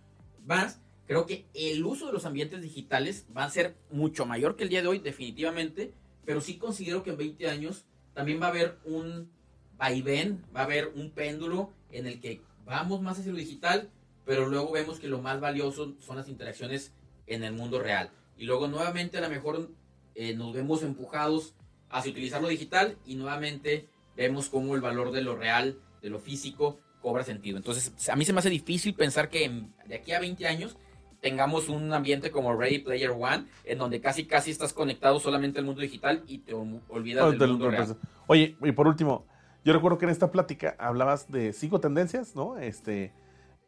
más. 0.46 0.82
Creo 1.08 1.26
que 1.26 1.46
el 1.54 1.86
uso 1.86 2.08
de 2.08 2.12
los 2.12 2.26
ambientes 2.26 2.62
digitales 2.62 3.26
va 3.36 3.46
a 3.46 3.50
ser 3.50 3.78
mucho 3.92 4.26
mayor 4.26 4.58
que 4.58 4.63
el 4.63 4.70
día 4.70 4.82
de 4.82 4.89
hoy, 4.89 5.00
definitivamente. 5.00 5.94
Pero 6.26 6.42
sí 6.42 6.58
considero 6.58 7.02
que 7.02 7.12
en 7.12 7.18
20 7.18 7.50
años 7.50 7.86
también 8.13 8.42
va 8.42 8.48
a 8.48 8.50
haber 8.50 8.80
un 8.84 9.32
vaivén, 9.78 10.44
va 10.54 10.60
a 10.60 10.63
haber 10.66 10.89
un 10.96 11.12
péndulo 11.12 11.72
en 11.92 12.08
el 12.08 12.20
que 12.20 12.42
vamos 12.66 13.02
más 13.02 13.20
hacia 13.20 13.32
lo 13.32 13.38
digital, 13.38 13.89
pero 14.26 14.50
luego 14.50 14.74
vemos 14.74 15.00
que 15.00 15.08
lo 15.08 15.22
más 15.22 15.39
valioso 15.39 15.96
son 16.02 16.18
las 16.18 16.28
interacciones 16.28 16.92
en 17.26 17.46
el 17.46 17.54
mundo 17.54 17.80
real. 17.80 18.12
Y 18.38 18.44
luego 18.44 18.68
nuevamente 18.68 19.18
a 19.18 19.22
lo 19.22 19.30
mejor 19.30 19.70
eh, 20.15 20.36
nos 20.36 20.54
vemos 20.54 20.84
empujados 20.84 21.54
hacia 21.89 22.12
utilizar 22.12 22.41
lo 22.41 22.47
digital 22.47 22.97
y 23.06 23.15
nuevamente 23.15 23.88
vemos 24.15 24.49
cómo 24.49 24.76
el 24.76 24.82
valor 24.82 25.12
de 25.12 25.21
lo 25.21 25.36
real, 25.36 25.80
de 26.02 26.10
lo 26.10 26.19
físico, 26.19 26.80
cobra 27.02 27.23
sentido. 27.23 27.58
Entonces, 27.58 27.93
a 28.10 28.15
mí 28.15 28.26
se 28.26 28.34
me 28.34 28.39
hace 28.39 28.49
difícil 28.49 28.95
pensar 28.95 29.30
que 29.30 29.65
de 29.86 29.95
aquí 29.95 30.12
a 30.13 30.19
20 30.19 30.47
años 30.47 30.78
tengamos 31.21 31.69
un 31.69 31.93
ambiente 31.93 32.32
como 32.32 32.56
Ready 32.56 32.80
Player 32.80 33.12
One, 33.12 33.45
en 33.63 33.78
donde 33.78 34.02
casi 34.02 34.26
casi 34.26 34.52
estás 34.52 34.73
conectado 34.73 35.19
solamente 35.19 35.60
al 35.60 35.65
mundo 35.65 35.82
digital 35.82 36.23
y 36.28 36.39
te 36.39 36.54
olvidas 36.54 37.38
del 37.38 37.49
mundo 37.49 37.71
real. 37.71 37.97
Oye, 38.28 38.56
y 38.62 38.71
por 38.71 38.88
último, 38.88 39.26
yo 39.63 39.73
recuerdo 39.73 39.97
que 39.97 40.06
en 40.06 40.12
esta 40.12 40.32
plática 40.32 40.76
hablabas 40.78 41.32
de 41.32 41.54
cinco 41.54 41.80
tendencias, 41.80 42.36
¿no? 42.36 42.58
Este, 42.58 43.13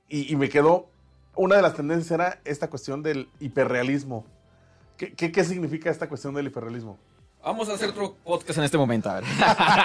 y, 0.09 0.31
y 0.31 0.35
me 0.35 0.49
quedó, 0.49 0.89
una 1.35 1.55
de 1.55 1.61
las 1.61 1.75
tendencias 1.75 2.11
era 2.11 2.41
esta 2.45 2.69
cuestión 2.69 3.03
del 3.03 3.29
hiperrealismo. 3.39 4.25
¿Qué, 4.97 5.43
significa 5.43 5.89
esta 5.89 6.07
cuestión 6.07 6.33
del 6.33 6.47
hiperrealismo? 6.47 6.97
Vamos 7.43 7.69
a 7.69 7.73
hacer 7.73 7.89
otro 7.89 8.15
podcast 8.23 8.57
en 8.59 8.65
este 8.65 8.77
momento. 8.77 9.11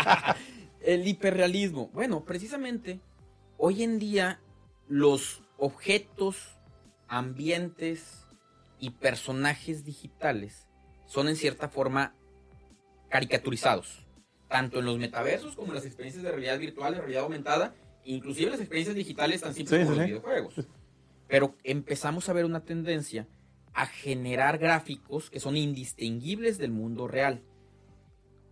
el 0.83 1.07
hiperrealismo. 1.07 1.88
Bueno, 1.92 2.25
precisamente, 2.25 3.01
hoy 3.59 3.83
en 3.83 3.99
día 3.99 4.40
los 4.88 5.42
objetos, 5.59 6.59
ambientes 7.09 8.25
y 8.79 8.90
personajes 8.90 9.85
digitales 9.85 10.68
son 11.07 11.29
en 11.29 11.37
cierta 11.37 11.68
forma 11.68 12.14
caricaturizados. 13.09 14.07
Tanto 14.49 14.79
en 14.79 14.85
los 14.85 14.99
metaversos 14.99 15.57
como 15.57 15.68
en 15.68 15.75
las 15.75 15.87
experiencias 15.87 16.23
de 16.25 16.31
realidad 16.31 16.59
virtual, 16.59 16.94
de 16.94 17.01
realidad 17.01 17.25
aumentada, 17.25 17.75
inclusive 18.05 18.51
las 18.51 18.61
experiencias 18.61 18.96
digitales 18.96 19.40
tan 19.40 19.55
simples 19.55 19.87
como 19.87 19.96
los 19.96 20.07
videojuegos. 20.07 20.55
Pero 21.29 21.57
empezamos 21.64 22.29
a 22.29 22.33
ver 22.33 22.44
una 22.44 22.64
tendencia 22.64 23.29
a 23.73 23.87
generar 23.87 24.59
gráficos 24.59 25.31
que 25.31 25.41
son 25.41 25.57
indistinguibles 25.57 26.59
del 26.59 26.71
mundo 26.71 27.09
real. 27.09 27.43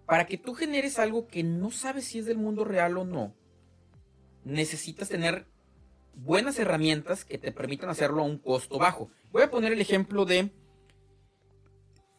Para 0.06 0.26
que 0.26 0.38
tú 0.38 0.54
generes 0.54 0.98
algo 0.98 1.26
que 1.26 1.42
no 1.42 1.70
sabes 1.70 2.06
si 2.06 2.18
es 2.18 2.26
del 2.26 2.38
mundo 2.38 2.64
real 2.64 2.96
o 2.96 3.04
no, 3.04 3.34
necesitas 4.44 5.08
tener 5.08 5.46
buenas 6.14 6.58
herramientas 6.58 7.24
que 7.24 7.38
te 7.38 7.52
permitan 7.52 7.90
hacerlo 7.90 8.22
a 8.22 8.26
un 8.26 8.38
costo 8.38 8.78
bajo. 8.78 9.10
Voy 9.30 9.42
a 9.42 9.50
poner 9.50 9.72
el 9.72 9.80
ejemplo 9.80 10.24
de 10.24 10.50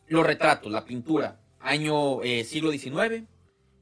los 0.07 0.25
retratos, 0.25 0.71
la 0.71 0.85
pintura, 0.85 1.39
año 1.59 2.21
eh, 2.23 2.43
siglo 2.43 2.71
XIX. 2.71 3.25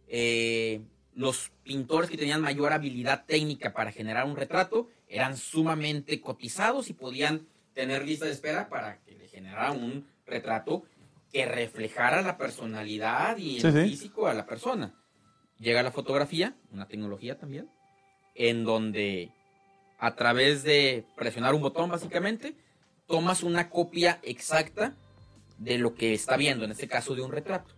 Eh, 0.07 0.81
los 1.13 1.51
pintores 1.63 2.09
que 2.09 2.17
tenían 2.17 2.41
mayor 2.41 2.73
habilidad 2.73 3.25
técnica 3.25 3.73
para 3.73 3.91
generar 3.91 4.25
un 4.25 4.35
retrato 4.35 4.87
eran 5.07 5.35
sumamente 5.35 6.21
cotizados 6.21 6.89
y 6.89 6.93
podían 6.93 7.47
tener 7.77 8.07
lista 8.07 8.25
de 8.25 8.31
espera 8.31 8.69
para 8.69 8.97
que 9.03 9.11
le 9.11 9.27
generaran 9.27 9.83
un 9.83 10.07
retrato 10.25 10.83
que 11.31 11.45
reflejara 11.45 12.23
la 12.23 12.35
personalidad 12.35 13.37
y 13.37 13.59
el 13.59 13.71
físico 13.71 14.25
a 14.25 14.33
la 14.33 14.47
persona. 14.47 14.95
Llega 15.59 15.83
la 15.83 15.91
fotografía, 15.91 16.55
una 16.71 16.87
tecnología 16.87 17.37
también, 17.37 17.69
en 18.33 18.63
donde 18.63 19.29
a 19.99 20.15
través 20.15 20.63
de 20.63 21.05
presionar 21.15 21.53
un 21.53 21.61
botón 21.61 21.91
básicamente, 21.91 22.55
tomas 23.05 23.43
una 23.43 23.69
copia 23.69 24.19
exacta 24.23 24.95
de 25.59 25.77
lo 25.77 25.93
que 25.93 26.15
está 26.15 26.35
viendo, 26.35 26.65
en 26.65 26.71
este 26.71 26.87
caso 26.87 27.13
de 27.13 27.21
un 27.21 27.31
retrato. 27.31 27.75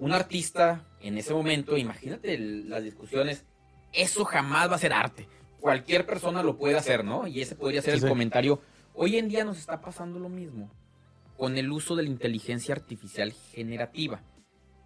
Un 0.00 0.12
artista 0.12 0.84
en 1.00 1.16
ese 1.16 1.32
momento, 1.32 1.76
imagínate 1.76 2.36
las 2.38 2.82
discusiones, 2.82 3.44
eso 3.92 4.24
jamás 4.24 4.68
va 4.68 4.74
a 4.74 4.80
ser 4.80 4.92
arte. 4.92 5.28
Cualquier 5.60 6.06
persona 6.06 6.42
lo 6.42 6.58
puede 6.58 6.76
hacer, 6.76 7.04
¿no? 7.04 7.28
Y 7.28 7.40
ese 7.40 7.54
podría 7.54 7.82
ser 7.82 7.94
el 7.94 8.08
comentario. 8.08 8.60
Hoy 8.94 9.16
en 9.16 9.28
día 9.28 9.44
nos 9.44 9.58
está 9.58 9.80
pasando 9.80 10.18
lo 10.18 10.28
mismo 10.28 10.70
con 11.38 11.56
el 11.56 11.72
uso 11.72 11.96
de 11.96 12.02
la 12.02 12.10
inteligencia 12.10 12.74
artificial 12.74 13.32
generativa, 13.32 14.22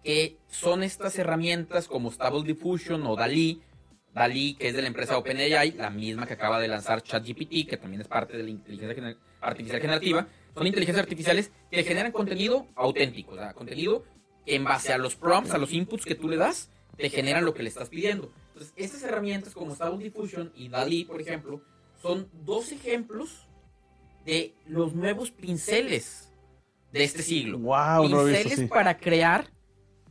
que 0.01 0.37
son 0.49 0.81
estas 0.81 1.19
herramientas 1.19 1.89
como 1.89 2.09
Stable 2.09 2.43
Diffusion 2.43 3.05
o 3.05 3.17
DALI, 3.17 3.61
DALI 4.13 4.55
que 4.55 4.69
es 4.69 4.75
de 4.75 4.81
la 4.81 4.87
empresa 4.87 5.17
OpenAI, 5.17 5.73
la 5.73 5.89
misma 5.89 6.25
que 6.25 6.33
acaba 6.35 6.59
de 6.61 6.69
lanzar 6.69 7.03
ChatGPT, 7.03 7.67
que 7.69 7.77
también 7.77 8.01
es 8.01 8.07
parte 8.07 8.37
de 8.37 8.43
la 8.43 8.49
inteligencia 8.49 9.17
artificial 9.41 9.81
generativa, 9.81 10.27
son 10.55 10.65
inteligencias 10.65 11.03
artificiales 11.03 11.51
que 11.69 11.83
generan 11.83 12.13
contenido 12.13 12.65
auténtico, 12.75 13.33
o 13.33 13.35
sea, 13.35 13.53
contenido 13.53 14.05
que 14.45 14.55
en 14.55 14.63
base 14.63 14.93
a 14.93 14.97
los 14.97 15.17
prompts, 15.17 15.51
a 15.51 15.57
los 15.57 15.73
inputs 15.73 16.05
que 16.05 16.15
tú 16.15 16.29
le 16.29 16.37
das, 16.37 16.71
te 16.95 17.09
generan 17.09 17.43
lo 17.43 17.53
que 17.53 17.61
le 17.61 17.69
estás 17.69 17.89
pidiendo. 17.89 18.31
Entonces, 18.53 18.73
estas 18.77 19.03
herramientas 19.03 19.53
como 19.53 19.75
Stable 19.75 20.01
Diffusion 20.01 20.53
y 20.55 20.69
DALI, 20.69 21.03
por 21.03 21.19
ejemplo, 21.19 21.61
son 22.01 22.29
dos 22.45 22.71
ejemplos 22.71 23.46
de 24.27 24.53
los 24.67 24.93
nuevos 24.93 25.31
pinceles 25.31 26.29
de 26.91 27.05
este 27.05 27.23
siglo. 27.23 27.59
Wow, 27.59 28.09
pinceles 28.09 28.69
para 28.69 28.97
crear 28.97 29.49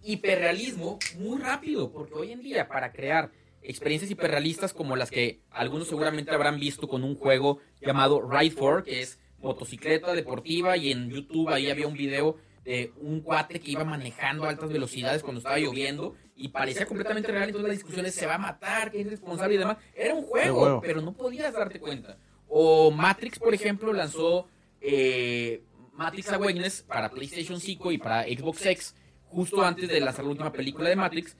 hiperrealismo 0.02 0.98
muy 1.18 1.38
rápido, 1.38 1.92
porque 1.92 2.14
hoy 2.14 2.32
en 2.32 2.40
día 2.42 2.66
para 2.66 2.92
crear 2.92 3.30
experiencias 3.60 4.10
hiperrealistas 4.10 4.72
como 4.72 4.96
las 4.96 5.10
que 5.10 5.40
algunos 5.50 5.88
seguramente 5.88 6.30
habrán 6.30 6.58
visto 6.58 6.88
con 6.88 7.04
un 7.04 7.14
juego 7.14 7.58
llamado 7.80 8.26
Ride 8.26 8.54
4, 8.54 8.84
que 8.84 9.02
es 9.02 9.18
motocicleta 9.38 10.14
deportiva 10.14 10.78
y 10.78 10.92
en 10.92 11.10
YouTube 11.10 11.50
ahí 11.50 11.68
había 11.68 11.86
un 11.86 11.94
video 11.94 12.38
de 12.64 12.92
un 13.02 13.20
cuate 13.20 13.60
que 13.60 13.72
iba 13.72 13.84
manejando 13.84 14.44
a 14.44 14.48
altas 14.48 14.72
velocidades 14.72 15.22
cuando 15.22 15.40
estaba 15.40 15.58
lloviendo 15.58 16.14
y 16.34 16.48
parecía 16.48 16.86
completamente 16.86 17.30
real 17.30 17.52
todas 17.52 17.68
las 17.68 17.76
discusiones 17.76 18.14
se 18.14 18.26
va 18.26 18.36
a 18.36 18.38
matar, 18.38 18.90
que 18.90 19.02
es 19.02 19.10
responsable 19.10 19.56
y 19.56 19.58
demás. 19.58 19.76
Era 19.94 20.14
un 20.14 20.22
juego, 20.22 20.80
pero 20.80 21.02
no 21.02 21.12
podías 21.12 21.52
darte 21.52 21.78
cuenta. 21.78 22.16
O 22.48 22.90
Matrix, 22.90 23.38
por 23.38 23.54
ejemplo, 23.54 23.92
lanzó 23.92 24.48
eh, 24.80 25.62
Matrix 25.92 26.30
Awakens 26.30 26.82
para 26.82 27.10
PlayStation 27.10 27.60
5 27.60 27.92
y 27.92 27.98
para 27.98 28.24
Xbox 28.24 28.66
X 28.66 28.94
justo 29.28 29.62
antes 29.62 29.88
de 29.88 30.00
lanzar 30.00 30.24
la 30.24 30.30
última 30.30 30.52
película 30.52 30.88
de 30.88 30.96
Matrix. 30.96 31.36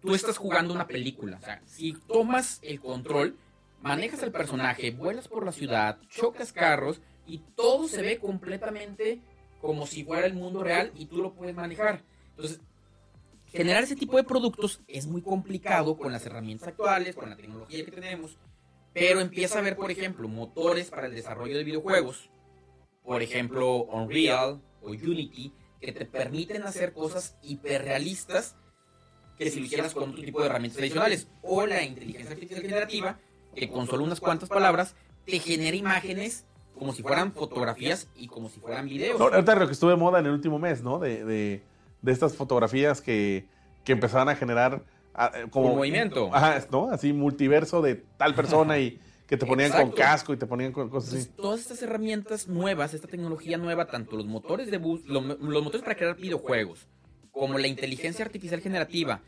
Tú 0.00 0.14
estás 0.14 0.36
jugando 0.36 0.72
una 0.74 0.86
película. 0.86 1.38
O 1.38 1.44
sea, 1.44 1.60
si 1.64 1.92
tomas 1.92 2.60
el 2.62 2.80
control, 2.80 3.36
manejas 3.82 4.22
el 4.22 4.32
personaje, 4.32 4.90
vuelas 4.90 5.28
por 5.28 5.44
la 5.44 5.52
ciudad, 5.52 5.98
chocas 6.08 6.52
carros 6.52 7.00
y 7.26 7.38
todo 7.56 7.88
se 7.88 8.02
ve 8.02 8.18
completamente 8.18 9.20
como 9.60 9.86
si 9.86 10.04
fuera 10.04 10.26
el 10.26 10.34
mundo 10.34 10.62
real 10.62 10.92
y 10.94 11.06
tú 11.06 11.18
lo 11.18 11.34
puedes 11.34 11.54
manejar. 11.54 12.02
Entonces, 12.30 12.60
generar 13.46 13.82
ese 13.82 13.96
tipo 13.96 14.16
de 14.16 14.24
productos 14.24 14.80
es 14.86 15.06
muy 15.06 15.22
complicado 15.22 15.96
con 15.96 16.12
las 16.12 16.24
herramientas 16.26 16.68
actuales, 16.68 17.16
con 17.16 17.30
la 17.30 17.36
tecnología 17.36 17.84
que 17.84 17.90
tenemos, 17.90 18.36
pero 18.98 19.20
empieza 19.20 19.56
a 19.56 19.60
haber, 19.60 19.76
por 19.76 19.90
ejemplo, 19.90 20.28
motores 20.28 20.90
para 20.90 21.06
el 21.06 21.14
desarrollo 21.14 21.56
de 21.56 21.64
videojuegos, 21.64 22.30
por 23.04 23.22
ejemplo, 23.22 23.84
Unreal 23.84 24.60
o 24.82 24.90
Unity, 24.90 25.52
que 25.80 25.92
te 25.92 26.04
permiten 26.04 26.64
hacer 26.64 26.92
cosas 26.92 27.36
hiperrealistas 27.42 28.56
que 29.38 29.50
si 29.50 29.60
lo 29.60 29.66
hicieras 29.66 29.94
con 29.94 30.10
otro 30.10 30.22
tipo 30.22 30.40
de 30.40 30.46
herramientas 30.46 30.80
adicionales, 30.80 31.28
o 31.42 31.64
la 31.64 31.82
inteligencia 31.82 32.32
artificial 32.32 32.60
generativa, 32.60 33.18
que 33.54 33.70
con 33.70 33.86
solo 33.86 34.02
unas 34.02 34.20
cuantas 34.20 34.48
palabras 34.48 34.96
te 35.24 35.38
genera 35.38 35.76
imágenes 35.76 36.44
como 36.76 36.92
si 36.92 37.02
fueran 37.02 37.32
fotografías 37.32 38.08
y 38.16 38.26
como 38.28 38.48
si 38.48 38.60
fueran 38.60 38.88
videos. 38.88 39.20
ahorita 39.20 39.54
lo 39.56 39.66
que 39.66 39.72
estuve 39.72 39.92
de 39.92 39.96
moda 39.96 40.18
en 40.18 40.26
el 40.26 40.32
último 40.32 40.58
mes, 40.58 40.82
¿no? 40.82 40.98
De, 40.98 41.24
de, 41.24 41.62
de 42.02 42.12
estas 42.12 42.36
fotografías 42.36 43.00
que, 43.00 43.46
que, 43.84 43.92
empezaban 43.92 44.28
a 44.28 44.36
generar 44.36 44.82
como... 45.50 45.70
Un 45.70 45.76
movimiento. 45.78 46.30
Ajá, 46.32 46.64
¿no? 46.70 46.90
Así 46.90 47.12
multiverso 47.12 47.82
de 47.82 47.96
tal 48.16 48.34
persona 48.34 48.78
y 48.78 49.00
que 49.26 49.36
te 49.36 49.44
ponían 49.44 49.70
con 49.72 49.90
casco 49.92 50.32
y 50.32 50.38
te 50.38 50.46
ponían 50.46 50.72
con 50.72 50.88
cosas 50.88 51.14
así. 51.14 51.30
Todas 51.36 51.60
estas 51.60 51.82
herramientas 51.82 52.48
nuevas, 52.48 52.94
esta 52.94 53.08
tecnología 53.08 53.58
nueva, 53.58 53.86
tanto 53.86 54.16
los 54.16 54.26
motores 54.26 54.70
de 54.70 54.78
bus, 54.78 55.04
los, 55.04 55.22
los 55.24 55.62
motores 55.62 55.82
para 55.82 55.96
crear 55.96 56.16
videojuegos, 56.16 56.88
como 57.30 57.58
la 57.58 57.66
inteligencia 57.66 58.24
artificial 58.24 58.60
generativa, 58.60 59.20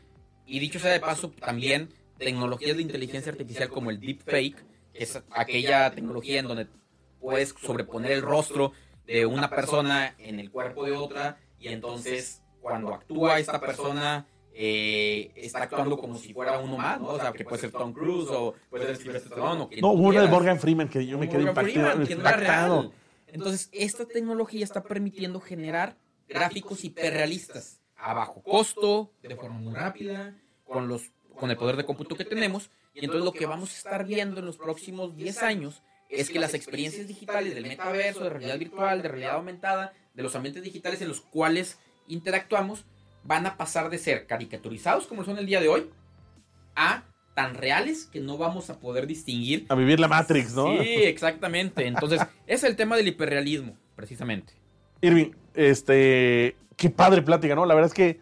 y 0.45 0.59
dicho 0.59 0.79
sea 0.79 0.91
de 0.91 0.99
paso, 0.99 1.31
también 1.39 1.89
tecnologías 2.17 2.77
de 2.77 2.81
inteligencia 2.81 3.31
artificial 3.31 3.69
como 3.69 3.91
el 3.91 3.99
deepfake, 3.99 4.55
que 4.93 5.03
es 5.03 5.21
aquella 5.31 5.91
tecnología 5.91 6.39
en 6.39 6.47
donde 6.47 6.67
puedes 7.19 7.55
sobreponer 7.61 8.11
el 8.11 8.21
rostro 8.21 8.73
de 9.05 9.25
una 9.25 9.49
persona 9.49 10.15
en 10.17 10.39
el 10.39 10.51
cuerpo 10.51 10.85
de 10.85 10.93
otra 10.93 11.37
y 11.59 11.67
entonces 11.67 12.41
cuando 12.59 12.93
actúa 12.93 13.39
esta 13.39 13.59
persona 13.59 14.25
eh, 14.53 15.31
está 15.35 15.63
actuando 15.63 15.97
como 15.97 16.17
si 16.17 16.33
fuera 16.33 16.59
uno 16.59 16.77
más, 16.77 16.99
¿no? 16.99 17.09
O 17.09 17.19
sea, 17.19 17.31
que 17.31 17.43
puede 17.43 17.61
ser 17.61 17.71
Tom 17.71 17.93
Cruise 17.93 18.29
o 18.29 18.53
puede 18.69 18.85
ser 18.85 18.97
Sylvester 18.97 19.31
Stallone 19.31 19.61
o 19.61 19.69
que 19.69 19.81
No, 19.81 19.91
una 19.91 20.21
de 20.21 20.27
Morgan 20.27 20.59
Freeman 20.59 20.89
que 20.89 21.05
yo 21.05 21.17
me 21.17 21.29
quedé 21.29 21.43
impactado. 21.43 22.03
impactado. 22.03 22.93
Entonces, 23.27 23.69
esta 23.71 24.05
tecnología 24.05 24.63
está 24.63 24.83
permitiendo 24.83 25.39
generar 25.39 25.95
gráficos 26.27 26.83
hiperrealistas 26.83 27.79
a 27.95 28.13
bajo 28.13 28.41
costo, 28.41 29.11
de 29.21 29.35
forma 29.35 29.57
muy 29.57 29.73
rápida, 29.73 30.35
con 30.65 30.87
los 30.87 31.11
con 31.35 31.49
el 31.49 31.57
poder 31.57 31.77
de 31.77 31.85
cómputo 31.85 32.15
que 32.15 32.25
tenemos. 32.25 32.69
Y 32.93 32.99
entonces 32.99 33.23
lo 33.23 33.31
que 33.31 33.45
vamos 33.45 33.71
a 33.71 33.77
estar 33.77 34.05
viendo 34.05 34.39
en 34.39 34.45
los 34.45 34.57
próximos 34.57 35.15
10 35.15 35.43
años 35.43 35.81
es 36.09 36.29
que 36.29 36.39
las 36.39 36.53
experiencias 36.53 37.07
digitales 37.07 37.55
del 37.55 37.65
metaverso, 37.65 38.25
de 38.25 38.29
realidad 38.29 38.59
virtual, 38.59 39.01
de 39.01 39.07
realidad 39.07 39.35
aumentada, 39.35 39.93
de 40.13 40.23
los 40.23 40.35
ambientes 40.35 40.61
digitales 40.61 41.01
en 41.01 41.07
los 41.07 41.21
cuales 41.21 41.79
interactuamos, 42.07 42.85
van 43.23 43.45
a 43.45 43.57
pasar 43.57 43.89
de 43.89 43.97
ser 43.97 44.27
caricaturizados 44.27 45.07
como 45.07 45.23
son 45.23 45.37
el 45.37 45.45
día 45.45 45.61
de 45.61 45.67
hoy 45.67 45.89
a 46.75 47.03
tan 47.33 47.55
reales 47.55 48.05
que 48.05 48.19
no 48.19 48.37
vamos 48.37 48.69
a 48.69 48.79
poder 48.79 49.07
distinguir. 49.07 49.65
A 49.69 49.75
vivir 49.75 49.99
la 49.99 50.07
Matrix, 50.07 50.53
¿no? 50.53 50.67
Sí, 50.81 50.89
exactamente. 51.03 51.85
Entonces, 51.87 52.21
es 52.47 52.63
el 52.63 52.75
tema 52.75 52.97
del 52.97 53.07
hiperrealismo, 53.07 53.77
precisamente. 53.95 54.53
Irving, 55.01 55.31
este, 55.53 56.55
qué 56.75 56.89
padre 56.89 57.21
plática, 57.21 57.55
¿no? 57.55 57.65
La 57.65 57.73
verdad 57.73 57.87
es 57.87 57.93
que, 57.93 58.19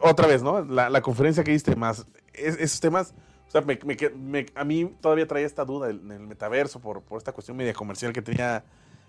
otra 0.00 0.26
vez, 0.26 0.42
¿no? 0.42 0.64
La, 0.64 1.00
conferencia 1.02 1.42
que 1.42 1.50
diste 1.50 1.74
más, 1.74 2.06
esos 2.32 2.80
temas, 2.80 3.14
o 3.48 3.50
sea, 3.50 3.62
me, 3.62 4.46
a 4.54 4.64
mí 4.64 4.94
todavía 5.00 5.26
traía 5.26 5.46
esta 5.46 5.64
duda 5.64 5.90
en 5.90 6.10
el 6.10 6.20
metaverso 6.20 6.80
por, 6.80 7.02
por 7.02 7.18
esta 7.18 7.32
cuestión 7.32 7.56
media 7.56 7.72
comercial 7.72 8.12
que 8.12 8.22
tenía 8.22 8.64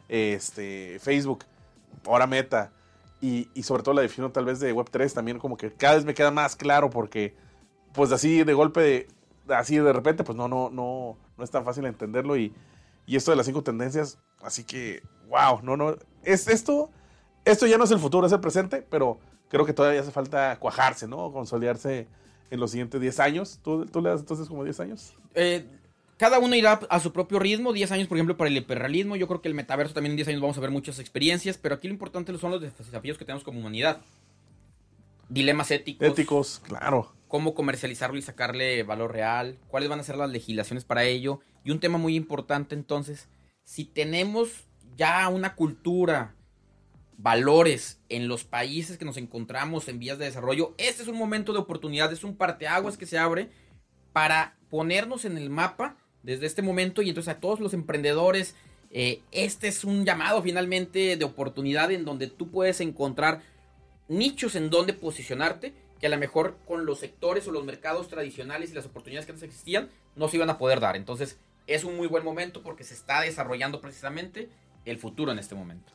este, 0.08 0.98
Facebook, 1.00 1.46
ahora 2.06 2.26
Meta, 2.26 2.72
y, 3.22 3.50
y, 3.54 3.64
sobre 3.64 3.84
todo 3.84 3.96
la 3.96 4.02
definición 4.02 4.32
tal 4.32 4.46
vez 4.46 4.60
de 4.60 4.74
Web3 4.74 5.14
también 5.14 5.40
como 5.40 5.58
que 5.58 5.72
cada 5.72 5.96
vez 5.96 6.06
me 6.06 6.14
queda 6.14 6.32
más 6.32 6.56
claro 6.56 6.90
porque 6.90 7.36
pues 7.94 8.12
así 8.12 8.44
de 8.44 8.54
golpe, 8.54 8.82
de, 8.82 9.08
así 9.54 9.78
de 9.78 9.94
repente, 9.94 10.24
pues 10.24 10.38
no, 10.38 10.48
no, 10.48 10.70
no, 10.70 11.18
no 11.38 11.44
es 11.44 11.52
tan 11.52 11.66
fácil 11.66 11.86
entenderlo 11.86 12.38
y, 12.38 12.54
y 13.06 13.16
esto 13.16 13.32
de 13.32 13.38
las 13.38 13.46
cinco 13.46 13.64
tendencias, 13.64 14.20
así 14.42 14.64
que, 14.64 15.02
wow, 15.28 15.60
no, 15.64 15.76
no, 15.76 15.96
es 16.24 16.48
esto, 16.48 16.92
esto 17.46 17.66
ya 17.66 17.78
no 17.78 17.84
es 17.84 17.92
el 17.92 18.00
futuro, 18.00 18.28
es 18.28 18.34
el 18.34 18.40
presente, 18.40 18.86
pero 18.90 19.20
creo 19.50 19.66
que 19.66 19.74
todavía 19.74 20.02
hace 20.02 20.12
falta 20.12 20.58
cuajarse, 20.60 21.08
¿no? 21.08 21.32
Consolidarse 21.32 22.08
en 22.52 22.60
los 22.60 22.72
siguientes 22.72 23.02
10 23.02 23.20
años. 23.20 23.60
¿Tú, 23.64 23.86
tú 23.86 24.02
le 24.02 24.10
das 24.10 24.22
entonces 24.22 24.48
como 24.48 24.64
10 24.64 24.80
años? 24.80 25.16
Eh, 25.34 25.68
cada 26.20 26.38
uno 26.38 26.54
irá 26.54 26.74
a 26.90 27.00
su 27.00 27.14
propio 27.14 27.40
ritmo. 27.40 27.72
10 27.72 27.94
años, 27.94 28.08
por 28.10 28.18
ejemplo, 28.18 28.36
para 28.36 28.50
el 28.50 28.58
hiperrealismo. 28.58 29.16
Yo 29.16 29.26
creo 29.26 29.42
que 29.42 29.48
el 29.48 29.54
metaverso 29.54 29.94
también 29.94 30.12
en 30.12 30.18
10 30.18 30.28
años 30.28 30.42
vamos 30.42 30.58
a 30.58 30.60
ver 30.60 30.70
muchas 30.70 31.00
experiencias. 31.00 31.58
Pero 31.58 31.76
aquí 31.76 31.88
lo 31.88 31.94
importante 31.94 32.38
son 32.38 32.52
los 32.52 32.60
desafíos 32.60 33.18
que 33.18 33.24
tenemos 33.24 33.46
como 33.46 33.62
humanidad. 33.62 34.02
Dilemas 35.30 35.72
éticos. 35.72 36.06
Éticos, 36.06 36.62
claro. 36.68 37.14
Cómo 37.30 37.54
comercializarlo 37.54 38.18
y 38.18 38.22
sacarle 38.22 38.84
valor 38.84 39.14
real. 39.14 39.60
Cuáles 39.70 39.88
van 39.88 40.02
a 40.02 40.04
ser 40.04 40.18
las 40.18 40.30
legislaciones 40.30 40.84
para 40.84 41.06
ello. 41.06 41.40
Y 41.64 41.72
un 41.72 41.80
tema 41.80 41.98
muy 41.98 42.18
importante 42.18 42.76
entonces, 42.76 43.30
si 43.64 43.86
tenemos 43.86 44.66
ya 44.98 45.26
una 45.30 45.56
cultura, 45.56 46.36
valores 47.18 48.02
en 48.10 48.28
los 48.28 48.44
países 48.44 48.98
que 48.98 49.06
nos 49.06 49.16
encontramos 49.16 49.88
en 49.88 50.00
vías 50.00 50.18
de 50.18 50.26
desarrollo, 50.26 50.76
este 50.78 51.02
es 51.02 51.08
un 51.08 51.18
momento 51.18 51.54
de 51.54 51.60
oportunidad, 51.60 52.12
es 52.12 52.26
un 52.26 52.36
parteaguas 52.36 52.98
que 52.98 53.06
se 53.06 53.18
abre 53.18 53.50
para 54.12 54.58
ponernos 54.70 55.24
en 55.24 55.38
el 55.38 55.50
mapa 55.50 55.96
desde 56.24 56.46
este 56.46 56.62
momento 56.62 57.02
y 57.02 57.10
entonces 57.10 57.34
a 57.34 57.40
todos 57.40 57.60
los 57.60 57.74
emprendedores, 57.74 58.56
eh, 58.92 59.22
este 59.32 59.68
es 59.68 59.84
un 59.84 60.06
llamado 60.06 60.42
finalmente 60.42 61.16
de 61.16 61.26
oportunidad 61.26 61.92
en 61.92 62.06
donde 62.06 62.28
tú 62.28 62.50
puedes 62.50 62.82
encontrar 62.82 63.42
nichos 64.08 64.56
en 64.56 64.70
donde 64.70 64.94
posicionarte 64.94 65.74
que 66.00 66.08
a 66.08 66.10
lo 66.10 66.18
mejor 66.18 66.58
con 66.66 66.86
los 66.86 67.00
sectores 67.00 67.48
o 67.48 67.52
los 67.52 67.66
mercados 67.66 68.08
tradicionales 68.08 68.72
y 68.72 68.74
las 68.74 68.86
oportunidades 68.86 69.26
que 69.26 69.34
antes 69.34 69.44
existían 69.44 69.90
no 70.16 70.28
se 70.28 70.38
iban 70.38 70.50
a 70.50 70.58
poder 70.58 70.80
dar. 70.80 70.96
Entonces 70.96 71.38
es 71.68 71.84
un 71.84 71.98
muy 71.98 72.08
buen 72.08 72.24
momento 72.24 72.64
porque 72.64 72.84
se 72.84 72.94
está 72.94 73.22
desarrollando 73.22 73.80
precisamente 73.80 74.50
el 74.86 74.98
futuro 74.98 75.32
en 75.32 75.40
este 75.40 75.56
momento. 75.56 75.92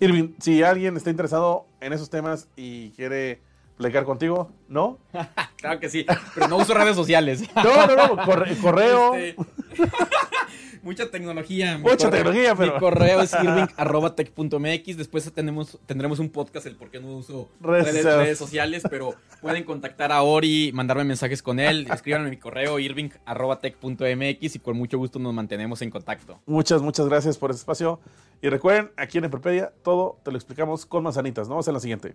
Irving, 0.00 0.34
si 0.38 0.62
alguien 0.62 0.96
está 0.96 1.10
interesado 1.10 1.66
en 1.80 1.92
esos 1.92 2.08
temas 2.08 2.48
y 2.56 2.90
quiere 2.90 3.40
platicar 3.76 4.04
contigo, 4.04 4.52
¿no? 4.68 4.98
claro 5.56 5.80
que 5.80 5.88
sí, 5.88 6.06
pero 6.34 6.48
no 6.48 6.56
uso 6.56 6.72
redes 6.72 6.96
sociales. 6.96 7.42
no, 7.56 7.86
no, 7.86 7.96
no, 7.96 8.16
correo. 8.62 9.14
Este, 9.14 9.42
mucha 10.82 11.10
tecnología. 11.10 11.78
Mucha 11.78 12.10
tecnología, 12.10 12.54
pero. 12.54 12.74
Mi 12.74 12.78
correo 12.78 13.20
es 13.20 13.32
irving.tech.mx. 13.42 14.96
Después 14.96 15.30
tenemos, 15.32 15.78
tendremos 15.86 16.18
un 16.18 16.30
podcast, 16.30 16.66
el 16.66 16.76
por 16.76 16.90
qué 16.90 17.00
no 17.00 17.16
uso 17.16 17.48
redes, 17.60 18.38
sociales, 18.38 18.82
pero 18.88 19.14
pueden 19.40 19.64
contactar 19.64 20.12
a 20.12 20.22
Ori, 20.22 20.70
mandarme 20.72 21.04
mensajes 21.04 21.42
con 21.42 21.60
él. 21.60 21.86
Escríbanme 21.92 22.30
mi 22.30 22.36
correo 22.36 22.78
irving.tech.mx 22.78 24.56
y 24.56 24.58
con 24.58 24.76
mucho 24.76 24.98
gusto 24.98 25.18
nos 25.18 25.34
mantenemos 25.34 25.82
en 25.82 25.90
contacto. 25.90 26.40
Muchas, 26.46 26.82
muchas 26.82 27.08
gracias 27.08 27.38
por 27.38 27.50
ese 27.50 27.58
espacio. 27.58 28.00
Y 28.40 28.48
recuerden, 28.48 28.90
aquí 28.96 29.18
en 29.18 29.24
Emprepedia 29.24 29.72
todo 29.82 30.20
te 30.24 30.30
lo 30.30 30.36
explicamos 30.36 30.86
con 30.86 31.02
manzanitas. 31.02 31.48
Nos 31.48 31.50
vemos 31.50 31.68
en 31.68 31.74
la 31.74 31.80
siguiente. 31.80 32.14